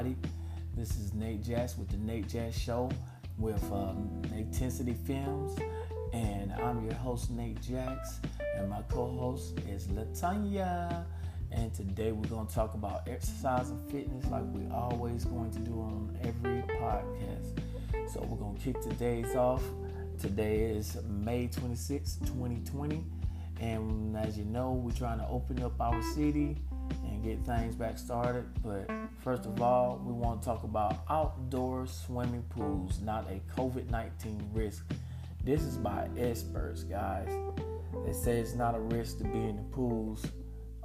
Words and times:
everybody. 0.00 0.28
This 0.74 0.96
is 0.96 1.12
Nate 1.12 1.42
Jacks 1.42 1.76
with 1.76 1.90
the 1.90 1.98
Nate 1.98 2.26
Jacks 2.26 2.58
Show 2.58 2.90
with 3.36 3.62
um, 3.70 4.22
Intensity 4.34 4.94
Films, 5.06 5.58
and 6.14 6.52
I'm 6.54 6.82
your 6.84 6.94
host 6.94 7.30
Nate 7.30 7.60
Jacks, 7.60 8.20
and 8.56 8.70
my 8.70 8.80
co-host 8.88 9.58
is 9.68 9.88
Latanya. 9.88 11.04
And 11.52 11.74
today 11.74 12.12
we're 12.12 12.28
going 12.28 12.46
to 12.46 12.54
talk 12.54 12.72
about 12.72 13.08
exercise 13.08 13.68
and 13.68 13.90
fitness, 13.90 14.24
like 14.30 14.44
we 14.52 14.66
always 14.72 15.26
going 15.26 15.50
to 15.50 15.58
do 15.58 15.72
on 15.72 16.16
every 16.22 16.62
podcast. 16.80 17.60
So 18.10 18.22
we're 18.22 18.38
going 18.38 18.56
to 18.56 18.62
kick 18.62 18.80
today's 18.80 19.34
off. 19.34 19.62
Today 20.18 20.62
is 20.62 20.96
May 21.10 21.48
26, 21.48 22.20
2020. 22.24 23.04
And 23.60 24.16
as 24.16 24.38
you 24.38 24.46
know, 24.46 24.72
we're 24.72 24.92
trying 24.92 25.18
to 25.18 25.26
open 25.28 25.62
up 25.62 25.78
our 25.78 26.00
city 26.14 26.56
and 27.20 27.24
get 27.24 27.44
things 27.46 27.74
back 27.74 27.98
started. 27.98 28.44
But 28.62 28.90
first 29.22 29.46
of 29.46 29.60
all, 29.60 30.00
we 30.04 30.12
want 30.12 30.42
to 30.42 30.46
talk 30.46 30.64
about 30.64 31.04
outdoor 31.08 31.86
swimming 31.86 32.44
pools, 32.50 33.00
not 33.00 33.26
a 33.30 33.40
COVID 33.58 33.90
19 33.90 34.50
risk. 34.52 34.84
This 35.44 35.62
is 35.62 35.76
by 35.76 36.08
experts, 36.18 36.84
guys. 36.84 37.28
They 38.04 38.12
say 38.12 38.38
it's 38.38 38.54
not 38.54 38.74
a 38.74 38.80
risk 38.80 39.18
to 39.18 39.24
be 39.24 39.38
in 39.38 39.56
the 39.56 39.62
pools 39.64 40.24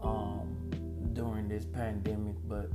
um, 0.01 0.69
during 1.13 1.47
this 1.47 1.65
pandemic, 1.65 2.35
but 2.47 2.69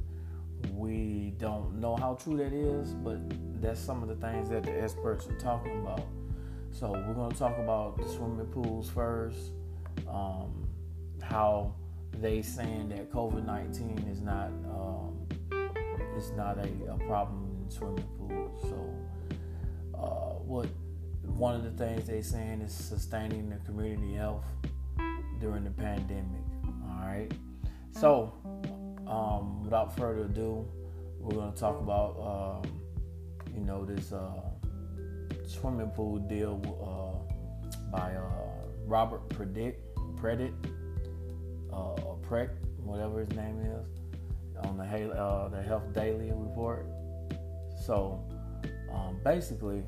we 0.72 1.34
don't 1.38 1.80
know 1.80 1.96
how 1.96 2.14
true 2.14 2.36
that 2.36 2.52
is. 2.52 2.94
But 2.94 3.18
that's 3.60 3.80
some 3.80 4.02
of 4.02 4.08
the 4.08 4.16
things 4.16 4.48
that 4.50 4.62
the 4.62 4.82
experts 4.82 5.26
are 5.26 5.38
talking 5.38 5.80
about. 5.80 6.06
So 6.72 6.92
we're 6.92 7.14
going 7.14 7.32
to 7.32 7.38
talk 7.38 7.58
about 7.58 7.96
the 7.96 8.08
swimming 8.08 8.46
pools 8.46 8.88
first 8.88 9.52
um, 10.08 10.68
how 11.20 11.74
they 12.18 12.42
saying 12.42 12.90
that 12.90 13.10
COVID 13.10 13.46
nineteen 13.46 13.98
is 14.10 14.20
not 14.20 14.48
um, 14.68 15.26
is 16.16 16.30
not 16.32 16.58
a, 16.58 16.68
a, 16.92 16.98
problem 17.06 17.64
in 17.64 17.70
swimming 17.70 18.04
pools. 18.18 18.62
So 18.62 19.98
uh, 19.98 20.34
what 20.44 20.68
one 21.22 21.54
of 21.54 21.64
the 21.64 21.70
things 21.70 22.06
they 22.06 22.22
saying 22.22 22.60
is 22.60 22.72
sustaining 22.72 23.48
the 23.50 23.56
community 23.64 24.14
health 24.14 24.44
during 25.40 25.64
the 25.64 25.70
pandemic. 25.70 26.42
All 26.64 27.06
right. 27.06 27.32
So 27.92 28.32
um, 29.06 29.62
without 29.64 29.96
further 29.96 30.24
ado, 30.24 30.66
we're 31.18 31.34
going 31.34 31.52
to 31.52 31.58
talk 31.58 31.78
about 31.80 32.62
um, 32.64 32.80
you 33.54 33.62
know 33.62 33.84
this 33.84 34.12
uh, 34.12 34.50
swimming 35.46 35.90
pool 35.90 36.18
deal 36.18 36.60
uh, 36.82 37.90
by 37.90 38.14
uh, 38.14 38.22
Robert 38.86 39.28
Predict 39.30 39.80
Predit, 40.16 40.52
uh, 41.72 41.92
or 42.04 42.18
Prec, 42.28 42.50
whatever 42.82 43.20
his 43.20 43.30
name 43.36 43.60
is, 43.60 43.86
on 44.64 44.76
the 44.76 44.84
uh, 44.84 45.48
the 45.48 45.62
Health 45.62 45.92
Daily 45.92 46.30
report. 46.34 46.86
So 47.84 48.22
um, 48.92 49.18
basically, 49.24 49.82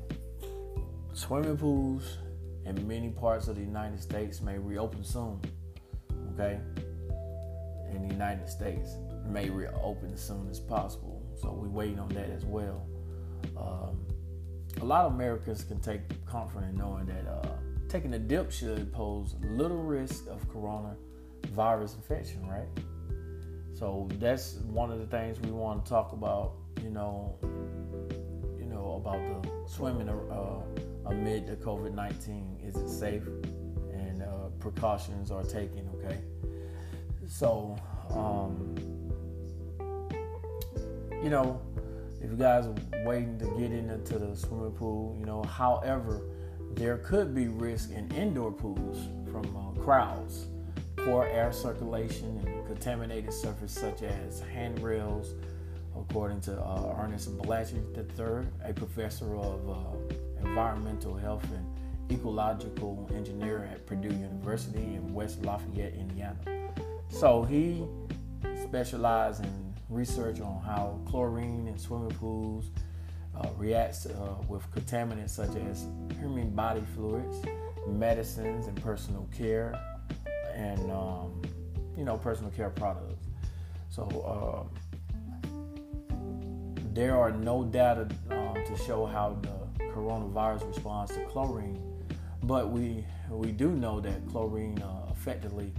swimming 1.13 1.57
pools 1.57 2.17
in 2.65 2.87
many 2.87 3.09
parts 3.09 3.47
of 3.47 3.55
the 3.55 3.61
United 3.61 4.01
States 4.01 4.41
may 4.41 4.57
reopen 4.57 5.03
soon. 5.03 5.39
Okay, 6.33 6.59
in 7.91 8.07
the 8.07 8.13
United 8.13 8.49
States 8.49 8.95
may 9.25 9.49
reopen 9.49 10.13
as 10.13 10.21
soon 10.25 10.47
as 10.49 10.59
possible. 10.59 11.21
So 11.39 11.51
we're 11.51 11.69
waiting 11.69 11.99
on 11.99 12.09
that 12.09 12.29
as 12.29 12.45
well. 12.45 12.85
Um, 13.57 13.99
a 14.81 14.85
lot 14.85 15.05
of 15.05 15.13
Americans 15.13 15.63
can 15.63 15.79
take 15.79 16.01
comfort 16.25 16.63
in 16.63 16.75
knowing 16.75 17.05
that 17.05 17.27
uh, 17.27 17.47
taking 17.87 18.13
a 18.13 18.19
dip 18.19 18.51
should 18.51 18.91
pose 18.91 19.35
little 19.43 19.83
risk 19.83 20.27
of 20.27 20.47
coronavirus 21.43 21.95
infection, 21.95 22.47
right? 22.47 22.67
So 23.73 24.07
that's 24.19 24.55
one 24.65 24.91
of 24.91 24.99
the 24.99 25.07
things 25.07 25.39
we 25.39 25.51
want 25.51 25.85
to 25.85 25.89
talk 25.89 26.13
about. 26.13 26.53
You 26.81 26.89
know, 26.89 27.37
you 28.57 28.65
know 28.65 29.01
about 29.03 29.43
the 29.43 29.49
swimming 29.67 30.09
uh, 30.09 30.61
amid 31.05 31.47
the 31.47 31.55
COVID 31.55 31.93
nineteen. 31.93 32.57
Is 32.63 32.75
it 32.75 32.89
safe? 32.89 33.23
And 33.93 34.21
uh, 34.21 34.49
precautions 34.59 35.31
are 35.31 35.43
taken. 35.43 35.89
Okay. 35.95 36.19
So, 37.27 37.75
um, 38.11 38.75
you 41.23 41.29
know, 41.29 41.61
if 42.21 42.29
you 42.29 42.37
guys 42.37 42.67
are 42.67 42.75
waiting 43.05 43.39
to 43.39 43.45
get 43.57 43.71
into 43.71 44.19
the 44.19 44.35
swimming 44.35 44.71
pool, 44.71 45.15
you 45.19 45.25
know, 45.25 45.43
however 45.43 46.21
there 46.71 46.97
could 46.97 47.33
be 47.33 47.47
risk 47.47 47.91
in 47.91 48.11
indoor 48.11 48.51
pools 48.51 49.07
from 49.31 49.45
uh, 49.55 49.71
crowds, 49.81 50.47
poor 51.03 51.25
air 51.25 51.51
circulation, 51.51 52.41
and 52.45 52.65
contaminated 52.65 53.33
surface 53.33 53.73
such 53.73 54.03
as 54.03 54.41
handrails, 54.53 55.33
according 55.97 56.39
to 56.41 56.53
uh, 56.59 56.95
Ernest 56.97 57.37
Blatchley 57.37 57.83
III, 57.97 58.47
a 58.63 58.73
professor 58.73 59.35
of 59.35 59.69
uh, 59.69 60.15
environmental 60.45 61.15
health 61.15 61.45
and 61.53 61.65
ecological 62.11 63.09
engineer 63.13 63.67
at 63.71 63.85
Purdue 63.85 64.13
University 64.13 64.95
in 64.95 65.13
West 65.13 65.43
Lafayette, 65.43 65.93
Indiana. 65.93 66.37
So 67.09 67.43
he 67.43 67.85
specialized 68.61 69.43
in 69.43 69.73
research 69.89 70.39
on 70.39 70.61
how 70.61 70.99
chlorine 71.05 71.67
in 71.67 71.77
swimming 71.77 72.11
pools 72.11 72.71
uh, 73.37 73.47
reacts 73.57 74.05
uh, 74.05 74.35
with 74.47 74.69
contaminants 74.71 75.31
such 75.31 75.55
as 75.69 75.85
human 76.19 76.49
body 76.51 76.83
fluids, 76.95 77.37
medicines, 77.87 78.67
and 78.67 78.81
personal 78.81 79.27
care, 79.35 79.79
and 80.53 80.91
um, 80.91 81.41
you 81.97 82.03
know 82.03 82.17
personal 82.17 82.51
care 82.51 82.69
products. 82.69 83.27
So 83.89 84.03
um, 84.25 84.69
there 86.93 87.17
are 87.17 87.31
no 87.31 87.63
data 87.63 88.07
um, 88.29 88.55
to 88.65 88.77
show 88.77 89.05
how 89.05 89.37
the 89.41 89.83
coronavirus 89.85 90.67
responds 90.67 91.13
to 91.13 91.23
chlorine, 91.25 91.81
but 92.43 92.69
we 92.69 93.05
we 93.29 93.51
do 93.51 93.71
know 93.71 93.99
that 93.99 94.27
chlorine 94.29 94.79
uh, 94.81 95.11
effectively 95.11 95.71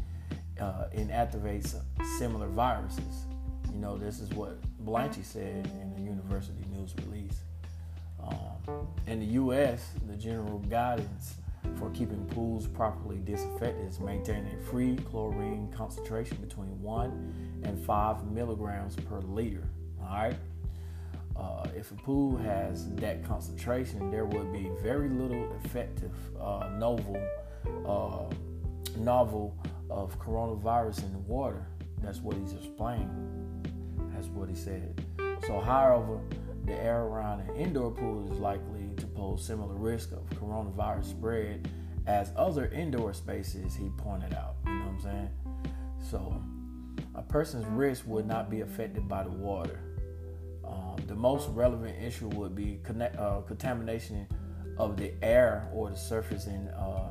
uh, 0.60 0.86
inactivates 0.94 1.76
similar 2.18 2.48
viruses. 2.48 3.26
You 3.72 3.80
know, 3.80 3.96
this 3.96 4.20
is 4.20 4.30
what 4.30 4.56
Blanchie 4.84 5.24
said 5.24 5.66
in 5.80 5.94
the 5.94 6.02
university 6.02 6.64
news 6.72 6.94
release. 7.06 7.40
Um, 8.22 8.86
in 9.06 9.20
the 9.20 9.26
U.S., 9.26 9.90
the 10.08 10.16
general 10.16 10.58
guidance 10.60 11.34
for 11.78 11.90
keeping 11.90 12.24
pools 12.26 12.66
properly 12.66 13.18
disinfected 13.18 13.86
is 13.86 14.00
maintaining 14.00 14.54
a 14.54 14.62
free 14.62 14.96
chlorine 15.10 15.70
concentration 15.72 16.36
between 16.38 16.80
1 16.80 17.62
and 17.64 17.84
5 17.84 18.30
milligrams 18.30 18.96
per 18.96 19.20
liter. 19.20 19.64
All 20.00 20.08
right. 20.08 20.36
Uh, 21.36 21.66
if 21.76 21.90
a 21.90 21.94
pool 21.94 22.36
has 22.36 22.94
that 22.94 23.24
concentration, 23.24 24.10
there 24.10 24.24
would 24.24 24.52
be 24.52 24.70
very 24.82 25.08
little 25.08 25.52
effective 25.64 26.12
uh, 26.40 26.68
novel 26.78 27.20
uh, 27.86 28.32
novel 28.96 29.56
of 29.90 30.18
coronavirus 30.20 31.04
in 31.04 31.12
the 31.12 31.18
water. 31.18 31.66
That's 32.02 32.20
what 32.20 32.36
he's 32.36 32.52
explaining. 32.52 33.08
That's 34.12 34.28
what 34.28 34.48
he 34.48 34.54
said. 34.54 35.04
So, 35.46 35.60
however, 35.60 36.20
the 36.64 36.74
air 36.74 37.02
around 37.02 37.40
an 37.40 37.56
indoor 37.56 37.90
pool 37.90 38.30
is 38.32 38.38
likely 38.38 38.90
to 38.96 39.06
pose 39.06 39.44
similar 39.44 39.74
risk 39.74 40.12
of 40.12 40.24
coronavirus 40.38 41.04
spread 41.10 41.68
as 42.06 42.32
other 42.36 42.66
indoor 42.66 43.14
spaces, 43.14 43.74
he 43.74 43.88
pointed 43.96 44.34
out. 44.34 44.56
You 44.66 44.72
know 44.72 44.80
what 44.80 44.88
I'm 44.92 45.00
saying? 45.00 45.30
So, 46.10 46.42
a 47.14 47.22
person's 47.22 47.66
risk 47.66 48.04
would 48.06 48.26
not 48.26 48.50
be 48.50 48.60
affected 48.60 49.08
by 49.08 49.24
the 49.24 49.30
water. 49.30 49.80
Um, 50.66 50.96
the 51.06 51.14
most 51.14 51.48
relevant 51.50 52.02
issue 52.02 52.28
would 52.28 52.54
be 52.54 52.80
connect, 52.82 53.16
uh, 53.18 53.40
contamination 53.42 54.26
of 54.78 54.96
the 54.96 55.12
air 55.22 55.68
or 55.72 55.90
the 55.90 55.96
surface 55.96 56.46
in 56.46 56.68
uh, 56.68 57.10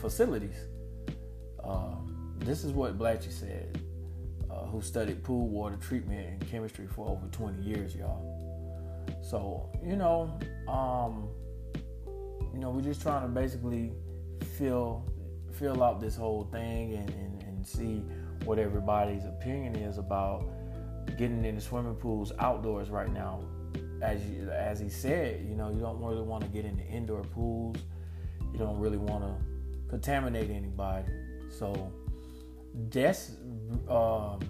facilities. 0.00 0.56
Uh, 1.62 1.94
this 2.38 2.62
is 2.64 2.72
what 2.72 2.98
Blatchley 2.98 3.32
said 3.32 3.80
uh, 4.50 4.66
who 4.66 4.80
studied 4.80 5.22
pool 5.22 5.48
water 5.48 5.76
treatment 5.76 6.28
and 6.28 6.50
chemistry 6.50 6.86
for 6.86 7.08
over 7.08 7.26
20 7.28 7.62
years, 7.62 7.96
y'all. 7.96 8.33
So, 9.22 9.70
you 9.84 9.96
know, 9.96 10.38
um, 10.68 11.28
you 12.52 12.60
know, 12.60 12.70
we're 12.70 12.82
just 12.82 13.02
trying 13.02 13.22
to 13.22 13.28
basically 13.28 13.92
fill 14.58 15.04
fill 15.52 15.82
out 15.82 16.00
this 16.00 16.16
whole 16.16 16.48
thing 16.50 16.94
and, 16.94 17.10
and, 17.10 17.42
and 17.44 17.66
see 17.66 18.02
what 18.44 18.58
everybody's 18.58 19.24
opinion 19.24 19.76
is 19.76 19.98
about 19.98 20.44
getting 21.16 21.44
in 21.44 21.54
the 21.54 21.60
swimming 21.60 21.94
pools 21.94 22.32
outdoors 22.38 22.90
right 22.90 23.12
now. 23.12 23.40
As 24.02 24.24
you, 24.26 24.50
as 24.50 24.80
he 24.80 24.88
said, 24.88 25.46
you 25.48 25.54
know, 25.54 25.70
you 25.70 25.80
don't 25.80 26.02
really 26.02 26.22
want 26.22 26.42
to 26.42 26.50
get 26.50 26.64
in 26.64 26.76
the 26.76 26.84
indoor 26.84 27.22
pools. 27.22 27.76
You 28.52 28.58
don't 28.58 28.78
really 28.78 28.98
want 28.98 29.24
to 29.24 29.34
contaminate 29.88 30.50
anybody. 30.50 31.06
So 31.48 31.92
that's 32.90 33.32
um, 33.88 34.40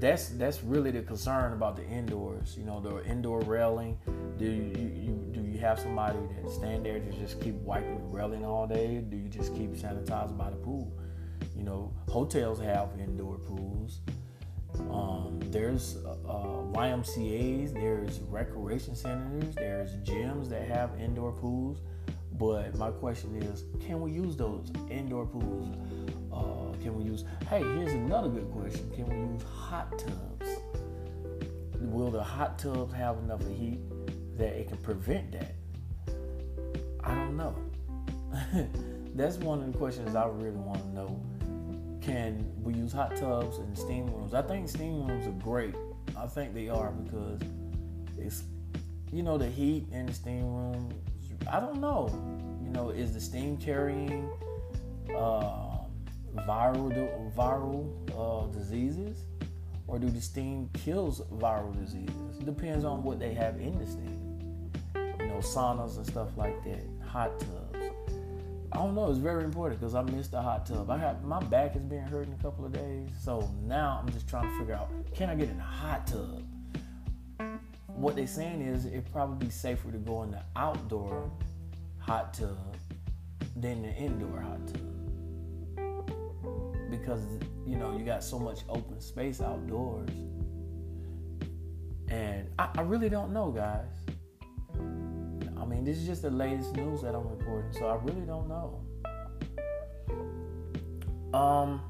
that's 0.00 0.28
that's 0.30 0.62
really 0.62 0.90
the 0.90 1.02
concern 1.02 1.52
about 1.52 1.76
the 1.76 1.84
indoors. 1.84 2.56
You 2.58 2.64
know, 2.64 2.80
the 2.80 3.04
indoor 3.04 3.40
railing. 3.40 3.98
Do 4.38 4.44
you, 4.44 4.52
you, 4.52 5.28
do 5.32 5.40
you 5.42 5.58
have 5.58 5.78
somebody 5.78 6.18
that 6.42 6.50
stand 6.50 6.84
there 6.84 6.98
to 6.98 7.12
just 7.12 7.40
keep 7.40 7.54
wiping 7.56 7.98
the 7.98 8.16
railing 8.16 8.44
all 8.44 8.66
day? 8.66 8.98
Do 9.08 9.16
you 9.16 9.28
just 9.28 9.54
keep 9.54 9.74
sanitizing 9.74 10.36
by 10.36 10.50
the 10.50 10.56
pool? 10.56 10.92
You 11.56 11.62
know, 11.62 11.92
hotels 12.08 12.60
have 12.60 12.88
indoor 12.98 13.38
pools. 13.38 14.00
Um, 14.90 15.38
there's 15.50 15.98
uh, 16.04 16.64
YMCA's, 16.72 17.72
there's 17.72 18.18
recreation 18.28 18.96
centers, 18.96 19.54
there's 19.54 19.94
gyms 19.98 20.48
that 20.48 20.66
have 20.68 20.90
indoor 21.00 21.30
pools. 21.30 21.78
But 22.32 22.76
my 22.76 22.90
question 22.90 23.40
is, 23.40 23.64
can 23.86 24.00
we 24.00 24.10
use 24.10 24.36
those 24.36 24.72
indoor 24.90 25.26
pools? 25.26 25.68
Can 26.82 26.96
we 26.96 27.04
use? 27.04 27.24
Hey, 27.48 27.60
here's 27.60 27.92
another 27.92 28.28
good 28.28 28.50
question. 28.50 28.90
Can 28.94 29.06
we 29.06 29.34
use 29.34 29.42
hot 29.42 29.98
tubs? 29.98 30.58
Will 31.80 32.10
the 32.10 32.22
hot 32.22 32.58
tubs 32.58 32.92
have 32.94 33.18
enough 33.18 33.46
heat 33.48 33.80
that 34.36 34.58
it 34.58 34.68
can 34.68 34.78
prevent 34.78 35.32
that? 35.32 35.54
I 37.02 37.14
don't 37.14 37.36
know. 37.36 37.54
That's 39.14 39.36
one 39.36 39.60
of 39.62 39.72
the 39.72 39.78
questions 39.78 40.14
I 40.14 40.26
really 40.26 40.56
want 40.56 40.80
to 40.80 40.88
know. 40.94 41.20
Can 42.00 42.50
we 42.62 42.74
use 42.74 42.92
hot 42.92 43.16
tubs 43.16 43.58
and 43.58 43.76
steam 43.76 44.06
rooms? 44.06 44.34
I 44.34 44.42
think 44.42 44.68
steam 44.68 45.06
rooms 45.06 45.26
are 45.26 45.44
great. 45.44 45.74
I 46.16 46.26
think 46.26 46.54
they 46.54 46.68
are 46.68 46.90
because 46.90 47.40
it's, 48.18 48.42
you 49.12 49.22
know, 49.22 49.38
the 49.38 49.48
heat 49.48 49.86
in 49.92 50.06
the 50.06 50.12
steam 50.12 50.52
room. 50.54 50.90
I 51.50 51.60
don't 51.60 51.80
know. 51.80 52.08
You 52.62 52.70
know, 52.70 52.90
is 52.90 53.14
the 53.14 53.20
steam 53.20 53.56
carrying 53.56 54.28
uh, 55.14 55.63
viral 56.42 57.34
viral 57.34 57.90
uh, 58.16 58.46
diseases, 58.52 59.24
or 59.86 59.98
do 59.98 60.08
the 60.08 60.20
steam 60.20 60.68
kills 60.72 61.20
viral 61.32 61.74
diseases? 61.78 62.38
It 62.38 62.46
depends 62.46 62.84
on 62.84 63.02
what 63.02 63.18
they 63.18 63.34
have 63.34 63.60
in 63.60 63.78
the 63.78 63.86
steam. 63.86 64.70
You 64.94 65.26
know, 65.26 65.38
saunas 65.38 65.96
and 65.96 66.06
stuff 66.06 66.36
like 66.36 66.62
that, 66.64 66.84
hot 67.06 67.38
tubs. 67.40 67.90
I 68.72 68.78
don't 68.78 68.96
know. 68.96 69.08
It's 69.08 69.20
very 69.20 69.44
important 69.44 69.80
because 69.80 69.94
I 69.94 70.02
missed 70.02 70.32
the 70.32 70.42
hot 70.42 70.66
tub. 70.66 70.90
I 70.90 70.98
have 70.98 71.22
my 71.22 71.40
back 71.44 71.74
has 71.74 71.82
been 71.82 72.02
hurting 72.02 72.34
a 72.38 72.42
couple 72.42 72.64
of 72.64 72.72
days, 72.72 73.08
so 73.22 73.48
now 73.62 74.00
I'm 74.02 74.12
just 74.12 74.28
trying 74.28 74.50
to 74.50 74.58
figure 74.58 74.74
out 74.74 74.90
can 75.14 75.30
I 75.30 75.36
get 75.36 75.48
in 75.48 75.58
a 75.58 75.62
hot 75.62 76.06
tub. 76.06 76.42
What 77.86 78.16
they're 78.16 78.26
saying 78.26 78.60
is 78.62 78.86
it'd 78.86 79.10
probably 79.12 79.46
be 79.46 79.52
safer 79.52 79.92
to 79.92 79.98
go 79.98 80.24
in 80.24 80.32
the 80.32 80.42
outdoor 80.56 81.30
hot 81.98 82.34
tub 82.34 82.76
than 83.54 83.82
the 83.82 83.94
indoor 83.94 84.40
hot 84.40 84.66
tub 84.66 84.93
because 86.96 87.22
you 87.66 87.76
know 87.76 87.96
you 87.96 88.04
got 88.04 88.22
so 88.22 88.38
much 88.38 88.60
open 88.68 89.00
space 89.00 89.40
outdoors, 89.40 90.10
and 92.08 92.48
I, 92.58 92.68
I 92.76 92.82
really 92.82 93.08
don't 93.08 93.32
know, 93.32 93.50
guys. 93.50 93.90
I 95.56 95.66
mean, 95.66 95.84
this 95.84 95.96
is 95.96 96.06
just 96.06 96.22
the 96.22 96.30
latest 96.30 96.76
news 96.76 97.02
that 97.02 97.14
I'm 97.14 97.26
reporting, 97.28 97.72
so 97.72 97.86
I 97.86 97.96
really 97.96 98.26
don't 98.26 98.48
know. 98.48 98.80
Um, 101.32 101.80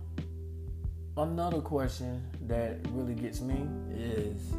another 1.17 1.61
question 1.61 2.23
that 2.43 2.79
really 2.93 3.15
gets 3.15 3.41
me 3.41 3.67
is 3.93 4.55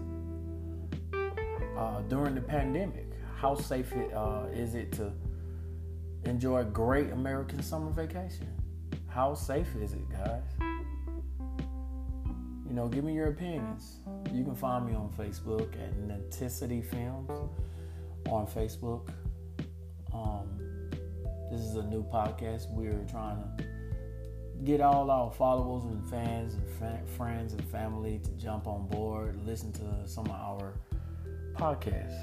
uh, 1.78 2.02
during 2.10 2.36
the 2.36 2.42
pandemic, 2.42 3.08
how 3.38 3.56
safe 3.56 3.92
it, 3.94 4.14
uh, 4.14 4.46
is 4.54 4.76
it 4.76 4.92
to 4.94 5.12
enjoy 6.26 6.60
a 6.60 6.66
great 6.66 7.12
American 7.12 7.64
summer 7.64 7.92
vacation? 7.92 8.48
How 9.16 9.34
safe 9.34 9.74
is 9.78 9.94
it, 9.94 10.10
guys? 10.10 10.44
You 12.68 12.74
know, 12.74 12.90
give 12.90 13.06
me 13.06 13.14
your 13.14 13.30
opinions. 13.30 14.00
You 14.34 14.44
can 14.44 14.56
find 14.56 14.86
me 14.86 14.94
on 14.94 15.10
Facebook 15.18 15.72
at 15.82 15.94
Naticity 16.06 16.84
Films 16.84 17.32
on 18.28 18.46
Facebook. 18.46 19.08
Um, 20.14 20.60
this 21.50 21.62
is 21.62 21.78
a 21.78 21.84
new 21.84 22.04
podcast. 22.04 22.70
We're 22.72 23.06
trying 23.10 23.38
to 23.38 23.64
get 24.66 24.82
all 24.82 25.10
our 25.10 25.32
followers 25.32 25.86
and 25.86 26.06
fans 26.10 26.56
and 26.56 26.68
fa- 26.78 27.02
friends 27.16 27.54
and 27.54 27.64
family 27.70 28.20
to 28.22 28.32
jump 28.32 28.68
on 28.68 28.86
board, 28.90 29.40
listen 29.46 29.72
to 29.72 30.06
some 30.06 30.26
of 30.26 30.32
our 30.34 30.74
podcasts. 31.54 32.20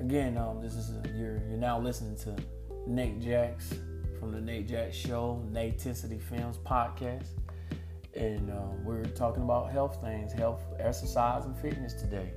Again, 0.00 0.38
um, 0.38 0.60
this 0.60 0.74
is 0.74 0.90
a, 0.90 1.08
you're 1.16 1.40
you're 1.48 1.56
now 1.56 1.78
listening 1.78 2.16
to 2.16 2.36
Nate 2.84 3.20
Jacks 3.20 3.74
from 4.24 4.32
the 4.32 4.40
Nate 4.40 4.66
Jack 4.66 4.94
Show, 4.94 5.44
Naticity 5.52 6.18
Films 6.18 6.56
podcast, 6.56 7.26
and 8.14 8.50
uh, 8.50 8.54
we're 8.82 9.04
talking 9.04 9.42
about 9.42 9.70
health 9.70 9.98
things, 10.00 10.32
health, 10.32 10.62
exercise, 10.78 11.44
and 11.44 11.54
fitness 11.58 11.92
today. 11.92 12.32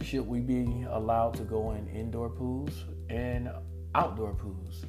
Should 0.00 0.26
we 0.26 0.40
be 0.40 0.86
allowed 0.88 1.34
to 1.34 1.42
go 1.42 1.72
in 1.72 1.86
indoor 1.88 2.30
pools 2.30 2.86
and 3.10 3.50
outdoor 3.94 4.32
pools? 4.32 4.86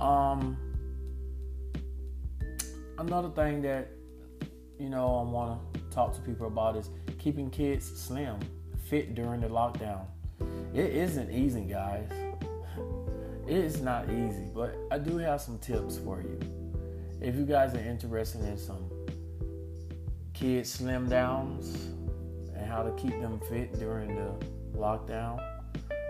Um, 0.00 0.56
another 2.96 3.30
thing 3.30 3.62
that 3.62 3.88
you 4.78 4.90
know 4.90 5.06
I 5.06 5.28
want 5.28 5.74
to 5.74 5.80
talk 5.90 6.14
to 6.14 6.20
people 6.20 6.46
about 6.46 6.76
is 6.76 6.88
keeping 7.18 7.50
kids 7.50 7.84
slim, 7.84 8.38
fit 8.84 9.16
during 9.16 9.40
the 9.40 9.48
lockdown. 9.48 10.06
It 10.72 10.94
isn't 10.94 11.32
easy, 11.32 11.62
guys. 11.62 12.12
It 13.46 13.58
is 13.58 13.82
not 13.82 14.08
easy, 14.08 14.48
but 14.54 14.74
I 14.90 14.98
do 14.98 15.18
have 15.18 15.40
some 15.40 15.58
tips 15.58 15.98
for 15.98 16.22
you. 16.22 16.40
If 17.20 17.36
you 17.36 17.44
guys 17.44 17.74
are 17.74 17.78
interested 17.80 18.40
in 18.42 18.56
some 18.56 18.90
kid 20.32 20.66
slim 20.66 21.08
downs 21.08 21.88
and 22.56 22.66
how 22.66 22.82
to 22.82 22.90
keep 22.92 23.20
them 23.20 23.38
fit 23.48 23.78
during 23.78 24.14
the 24.14 24.34
lockdown, 24.76 25.42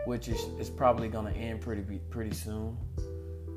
which 0.06 0.28
is, 0.28 0.40
is 0.60 0.70
probably 0.70 1.08
going 1.08 1.32
to 1.32 1.38
end 1.38 1.60
pretty 1.60 1.82
pretty 2.10 2.34
soon. 2.34 2.76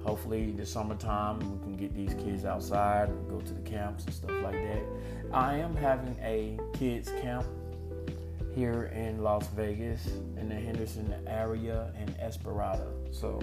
Hopefully, 0.04 0.52
the 0.52 0.66
summertime 0.66 1.40
we 1.40 1.60
can 1.60 1.76
get 1.76 1.94
these 1.94 2.14
kids 2.16 2.46
outside 2.46 3.10
and 3.10 3.30
go 3.30 3.42
to 3.42 3.54
the 3.54 3.62
camps 3.62 4.06
and 4.06 4.14
stuff 4.14 4.32
like 4.42 4.54
that. 4.54 4.84
I 5.32 5.56
am 5.58 5.76
having 5.76 6.18
a 6.22 6.58
kids 6.74 7.10
camp 7.22 7.46
here 8.58 8.92
in 8.96 9.22
Las 9.22 9.48
Vegas 9.50 10.08
in 10.36 10.50
the 10.50 10.56
Henderson 10.56 11.14
area 11.28 11.94
in 12.00 12.08
Esperado. 12.16 12.92
So 13.14 13.40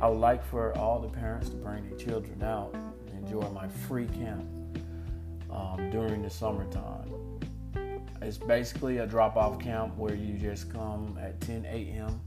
I 0.00 0.08
would 0.08 0.18
like 0.18 0.44
for 0.44 0.76
all 0.76 0.98
the 0.98 1.08
parents 1.08 1.48
to 1.50 1.54
bring 1.54 1.88
their 1.88 1.96
children 1.96 2.42
out 2.42 2.74
and 2.74 3.24
enjoy 3.24 3.48
my 3.50 3.68
free 3.68 4.06
camp 4.06 4.44
um, 5.48 5.88
during 5.92 6.22
the 6.22 6.30
summertime. 6.30 7.08
It's 8.20 8.36
basically 8.36 8.98
a 8.98 9.06
drop-off 9.06 9.60
camp 9.60 9.96
where 9.96 10.16
you 10.16 10.36
just 10.36 10.72
come 10.72 11.16
at 11.22 11.40
10 11.42 11.64
a.m 11.64 12.20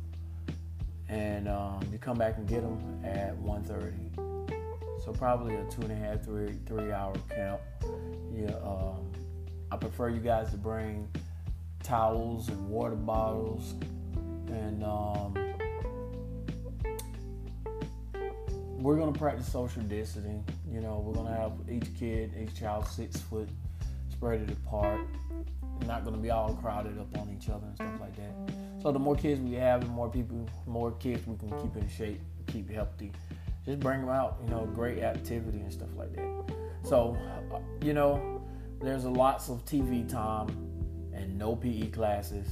and 1.10 1.50
um, 1.50 1.82
you 1.92 1.98
come 1.98 2.18
back 2.18 2.38
and 2.38 2.48
get 2.48 2.62
them 2.62 3.02
at 3.04 3.38
1.30 3.42 5.04
so 5.04 5.12
probably 5.12 5.56
a 5.56 5.66
two 5.66 5.82
and 5.82 5.92
a 5.92 5.96
half 5.96 6.24
three 6.24 6.54
three 6.66 6.92
hour 6.92 7.14
camp 7.28 7.60
yeah 8.34 8.56
um, 8.64 9.12
i 9.72 9.76
prefer 9.76 10.10
you 10.10 10.22
guys 10.22 10.50
to 10.52 10.58
bring 10.58 11.10
towels 11.84 12.50
and 12.50 12.70
water 12.70 12.96
bottles 12.96 13.76
and 14.48 14.84
um, 14.84 15.34
we're 18.78 18.96
to 19.14 19.20
practice 19.20 19.52
social 19.52 19.82
distancing 19.84 20.44
you 20.72 20.82
know 20.82 21.04
we're 21.06 21.14
to 21.28 21.34
have 21.34 21.54
each 21.70 21.88
kid 21.98 22.32
each 22.42 22.58
child 22.60 22.88
six 22.88 23.20
foot 23.20 23.50
spread 24.12 24.42
it 24.42 24.52
apart 24.52 25.02
not 25.86 26.04
to 26.16 26.22
be 26.22 26.30
all 26.30 26.54
crowded 26.56 26.98
up 27.00 27.18
on 27.18 27.36
each 27.36 27.50
other 27.50 27.66
and 27.66 27.76
stuff 27.76 28.00
like 28.00 28.16
that 28.16 28.62
so 28.82 28.92
the 28.92 29.00
more 29.00 29.16
kids 29.16 29.40
we 29.40 29.54
have, 29.54 29.82
the 29.82 29.88
more 29.88 30.10
people, 30.10 30.48
more 30.66 30.92
kids 30.94 31.26
we 31.28 31.36
can 31.36 31.50
keep 31.62 31.76
in 31.76 31.88
shape, 31.88 32.20
keep 32.48 32.70
healthy. 32.70 33.12
Just 33.64 33.80
bring 33.80 34.02
them 34.02 34.10
out, 34.10 34.40
you 34.44 34.50
know, 34.50 34.66
great 34.74 35.00
activity 35.00 35.60
and 35.60 35.72
stuff 35.72 35.90
like 35.96 36.16
that. 36.16 36.56
So, 36.84 37.16
uh, 37.54 37.60
you 37.84 37.94
know, 37.94 38.42
there's 38.82 39.06
lots 39.06 39.50
of 39.50 39.64
TV 39.66 40.10
time 40.10 40.48
and 41.14 41.38
no 41.38 41.56
PE 41.56 41.88
classes 41.88 42.48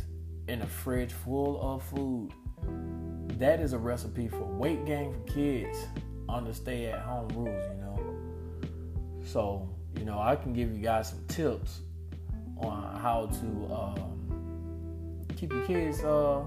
in 0.48 0.62
a 0.62 0.68
fridge 0.68 1.14
full 1.14 1.62
of 1.62 1.84
food. 1.84 2.32
That 3.40 3.60
is 3.60 3.74
a 3.74 3.78
recipe 3.78 4.28
for 4.28 4.44
weight 4.44 4.86
gain 4.86 5.14
for 5.14 5.34
kids 5.34 5.86
under 6.28 6.54
stay 6.54 6.88
at 6.88 7.00
home 7.00 7.30
rules, 7.30 7.64
you 7.70 7.82
know. 7.82 8.00
So, 9.24 9.70
you 9.98 10.06
know, 10.06 10.20
I 10.20 10.36
can 10.36 10.54
give 10.54 10.72
you 10.72 10.78
guys 10.78 11.10
some 11.10 11.26
tips 11.28 11.82
on 12.58 13.00
how 13.00 13.28
to 13.28 13.74
um, 13.74 14.20
keep 15.36 15.54
your 15.54 15.66
kids 15.66 16.04
uh, 16.04 16.44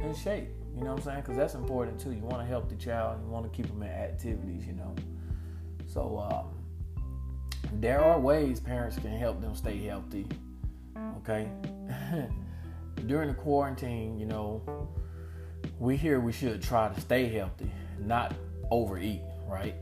in 0.00 0.14
shape. 0.14 0.48
You 0.74 0.84
know 0.84 0.92
what 0.92 1.00
I'm 1.00 1.04
saying? 1.04 1.20
Because 1.20 1.36
that's 1.36 1.54
important 1.54 2.00
too. 2.00 2.12
You 2.12 2.22
want 2.22 2.42
to 2.42 2.46
help 2.46 2.68
the 2.68 2.76
child. 2.76 3.16
and 3.16 3.26
You 3.26 3.32
want 3.32 3.44
to 3.44 3.54
keep 3.54 3.66
them 3.66 3.82
in 3.82 3.88
activities. 3.88 4.66
You 4.66 4.74
know. 4.74 4.94
So 5.86 6.18
um, 6.30 7.80
there 7.80 8.02
are 8.02 8.18
ways 8.18 8.60
parents 8.60 8.96
can 8.96 9.12
help 9.12 9.40
them 9.40 9.54
stay 9.54 9.78
healthy. 9.78 10.26
Okay. 11.18 11.48
During 13.06 13.28
the 13.28 13.34
quarantine, 13.34 14.18
you 14.18 14.26
know, 14.26 14.88
we 15.78 15.96
hear 15.96 16.20
we 16.20 16.32
should 16.32 16.62
try 16.62 16.88
to 16.92 17.00
stay 17.00 17.28
healthy, 17.28 17.70
not 17.98 18.34
overeat, 18.70 19.22
right? 19.46 19.74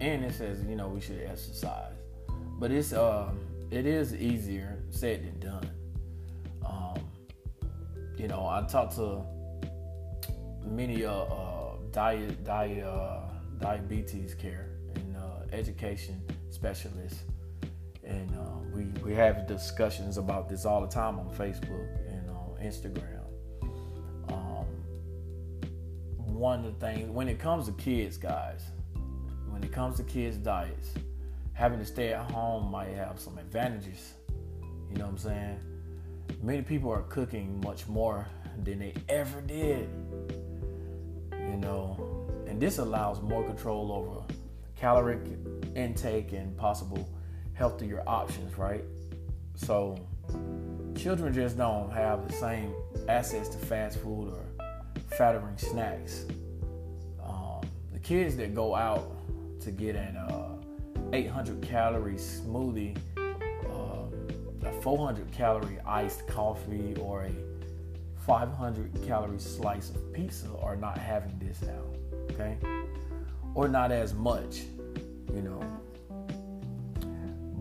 And 0.00 0.24
it 0.24 0.34
says, 0.34 0.64
you 0.64 0.76
know, 0.76 0.88
we 0.88 1.00
should 1.00 1.22
exercise. 1.22 1.92
But 2.58 2.70
it's 2.70 2.92
um, 2.92 3.40
it 3.70 3.86
is 3.86 4.14
easier 4.14 4.78
said 4.90 5.24
than 5.24 5.40
done 5.40 5.70
Um, 6.64 6.94
you 8.16 8.28
know, 8.28 8.46
I 8.46 8.66
talked 8.68 8.96
to 8.96 9.24
many 10.64 11.04
uh, 11.04 11.12
uh, 11.12 11.76
diet, 11.90 12.44
diet, 12.44 12.84
uh, 12.84 13.20
diabetes 13.58 14.34
care 14.34 14.70
and 14.94 15.16
uh, 15.16 15.20
education 15.52 16.22
specialists, 16.50 17.22
and 18.04 18.30
um, 18.36 18.51
we 18.74 18.84
we 19.04 19.14
have 19.14 19.46
discussions 19.46 20.16
about 20.16 20.48
this 20.48 20.64
all 20.64 20.80
the 20.80 20.88
time 20.88 21.18
on 21.18 21.28
Facebook 21.34 21.88
and 22.08 22.28
on 22.30 22.56
Instagram. 22.62 23.20
Um, 24.32 24.66
one 26.16 26.64
of 26.64 26.78
the 26.78 26.86
things 26.86 27.10
when 27.10 27.28
it 27.28 27.38
comes 27.38 27.66
to 27.66 27.72
kids, 27.72 28.16
guys, 28.16 28.62
when 29.48 29.62
it 29.62 29.72
comes 29.72 29.96
to 29.98 30.02
kids' 30.02 30.36
diets, 30.36 30.94
having 31.52 31.78
to 31.78 31.84
stay 31.84 32.12
at 32.12 32.30
home 32.30 32.70
might 32.70 32.94
have 32.94 33.18
some 33.18 33.38
advantages. 33.38 34.14
You 34.90 34.98
know 34.98 35.04
what 35.04 35.12
I'm 35.12 35.18
saying? 35.18 35.60
Many 36.42 36.62
people 36.62 36.90
are 36.90 37.02
cooking 37.02 37.60
much 37.64 37.86
more 37.86 38.26
than 38.64 38.78
they 38.78 38.94
ever 39.08 39.40
did. 39.40 39.88
You 41.32 41.56
know, 41.58 42.26
and 42.46 42.60
this 42.60 42.78
allows 42.78 43.20
more 43.20 43.44
control 43.44 43.92
over 43.92 44.34
caloric 44.76 45.20
intake 45.76 46.32
and 46.32 46.56
possible 46.56 47.08
healthier 47.54 48.02
options, 48.06 48.56
right? 48.58 48.84
So 49.54 49.98
children 50.96 51.32
just 51.32 51.56
don't 51.56 51.90
have 51.90 52.26
the 52.26 52.32
same 52.32 52.74
access 53.08 53.48
to 53.48 53.58
fast 53.58 53.98
food 53.98 54.32
or 54.32 54.66
fattering 55.16 55.56
snacks. 55.56 56.26
Um, 57.22 57.60
the 57.92 57.98
kids 57.98 58.36
that 58.36 58.54
go 58.54 58.74
out 58.74 59.16
to 59.60 59.70
get 59.70 59.96
an 59.96 60.16
uh, 60.16 60.56
800 61.12 61.62
calorie 61.62 62.14
smoothie, 62.14 62.96
uh, 63.16 64.66
a 64.68 64.72
400 64.82 65.30
calorie 65.32 65.78
iced 65.86 66.26
coffee, 66.26 66.94
or 67.00 67.24
a 67.24 67.32
500 68.26 69.04
calorie 69.06 69.38
slice 69.38 69.90
of 69.90 70.12
pizza 70.12 70.48
are 70.60 70.76
not 70.76 70.96
having 70.96 71.38
this 71.38 71.60
now, 71.62 71.82
okay? 72.30 72.56
Or 73.54 73.68
not 73.68 73.92
as 73.92 74.14
much, 74.14 74.62
you 75.34 75.42
know. 75.42 75.60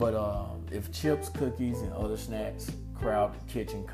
But 0.01 0.15
uh, 0.15 0.45
if 0.71 0.91
chips, 0.91 1.29
cookies, 1.29 1.81
and 1.81 1.93
other 1.93 2.17
snacks 2.17 2.71
crowd 2.95 3.35
kitchen 3.47 3.85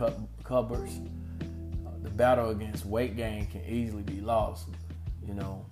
cupboards, 0.42 1.02
uh, 1.42 1.90
the 2.02 2.10
battle 2.10 2.52
against 2.52 2.86
weight 2.86 3.18
gain 3.18 3.46
can 3.48 3.62
easily 3.68 4.04
be 4.04 4.22
lost. 4.22 4.70
You 5.28 5.34
know, 5.34 5.66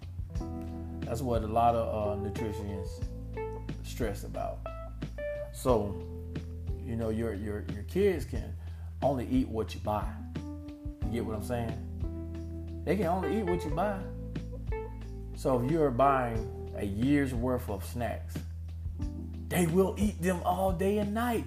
that's 1.00 1.22
what 1.22 1.44
a 1.44 1.48
lot 1.48 1.74
of 1.74 1.88
uh, 1.88 2.22
nutritionists 2.22 3.06
stress 3.86 4.26
about. 4.26 4.58
So, 5.54 6.04
you 6.86 6.98
know, 6.98 7.12
your 7.12 7.34
your 7.34 7.64
your 7.74 7.84
kids 7.84 8.26
can 8.26 8.54
only 9.02 9.26
eat 9.28 9.48
what 9.48 9.74
you 9.74 9.80
buy. 9.80 10.06
You 11.06 11.12
get 11.14 11.26
what 11.26 11.38
I'm 11.38 11.46
saying? 11.46 12.82
They 12.84 12.98
can 12.98 13.06
only 13.06 13.38
eat 13.38 13.46
what 13.46 13.64
you 13.64 13.72
buy. 13.72 14.00
So 15.38 15.64
if 15.64 15.72
you're 15.72 15.92
buying 15.92 16.74
a 16.76 16.84
year's 16.84 17.34
worth 17.34 17.70
of 17.70 17.86
snacks, 17.86 18.36
they 19.50 19.68
will 19.68 19.96
eat 19.98 20.22
them 20.22 20.42
all 20.44 20.72
day 20.72 20.98
and 20.98 21.14
night. 21.14 21.46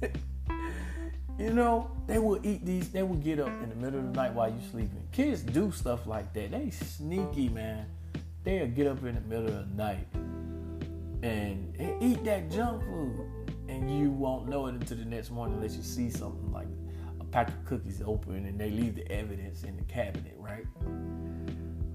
you 1.38 1.50
know, 1.50 1.90
they 2.06 2.18
will 2.18 2.44
eat 2.46 2.64
these, 2.64 2.90
they 2.90 3.02
will 3.02 3.16
get 3.16 3.40
up 3.40 3.48
in 3.62 3.70
the 3.70 3.76
middle 3.76 4.00
of 4.00 4.06
the 4.06 4.12
night 4.12 4.32
while 4.32 4.48
you're 4.48 4.70
sleeping. 4.70 5.06
Kids 5.12 5.42
do 5.42 5.72
stuff 5.72 6.06
like 6.06 6.32
that. 6.34 6.50
They 6.50 6.70
sneaky, 6.70 7.48
man. 7.48 7.86
They'll 8.44 8.66
get 8.66 8.86
up 8.86 9.02
in 9.04 9.14
the 9.14 9.20
middle 9.22 9.48
of 9.48 9.70
the 9.70 9.76
night 9.76 10.06
and, 11.24 11.74
eat 12.02 12.24
that 12.24 12.50
junk 12.50 12.82
food. 12.84 13.26
And 13.68 13.98
you 13.98 14.10
won't 14.10 14.48
know 14.48 14.66
it 14.66 14.74
until 14.74 14.98
the 14.98 15.06
next 15.06 15.30
morning 15.30 15.56
unless 15.56 15.74
you 15.74 15.82
see 15.82 16.10
something 16.10 16.52
like 16.52 16.68
a 17.18 17.24
pack 17.24 17.48
of 17.48 17.64
cookies 17.64 18.02
open 18.04 18.44
and 18.44 18.60
they 18.60 18.70
leave 18.70 18.94
the 18.94 19.10
evidence 19.10 19.64
in 19.64 19.76
the 19.76 19.82
cabinet, 19.84 20.36
right? 20.38 20.66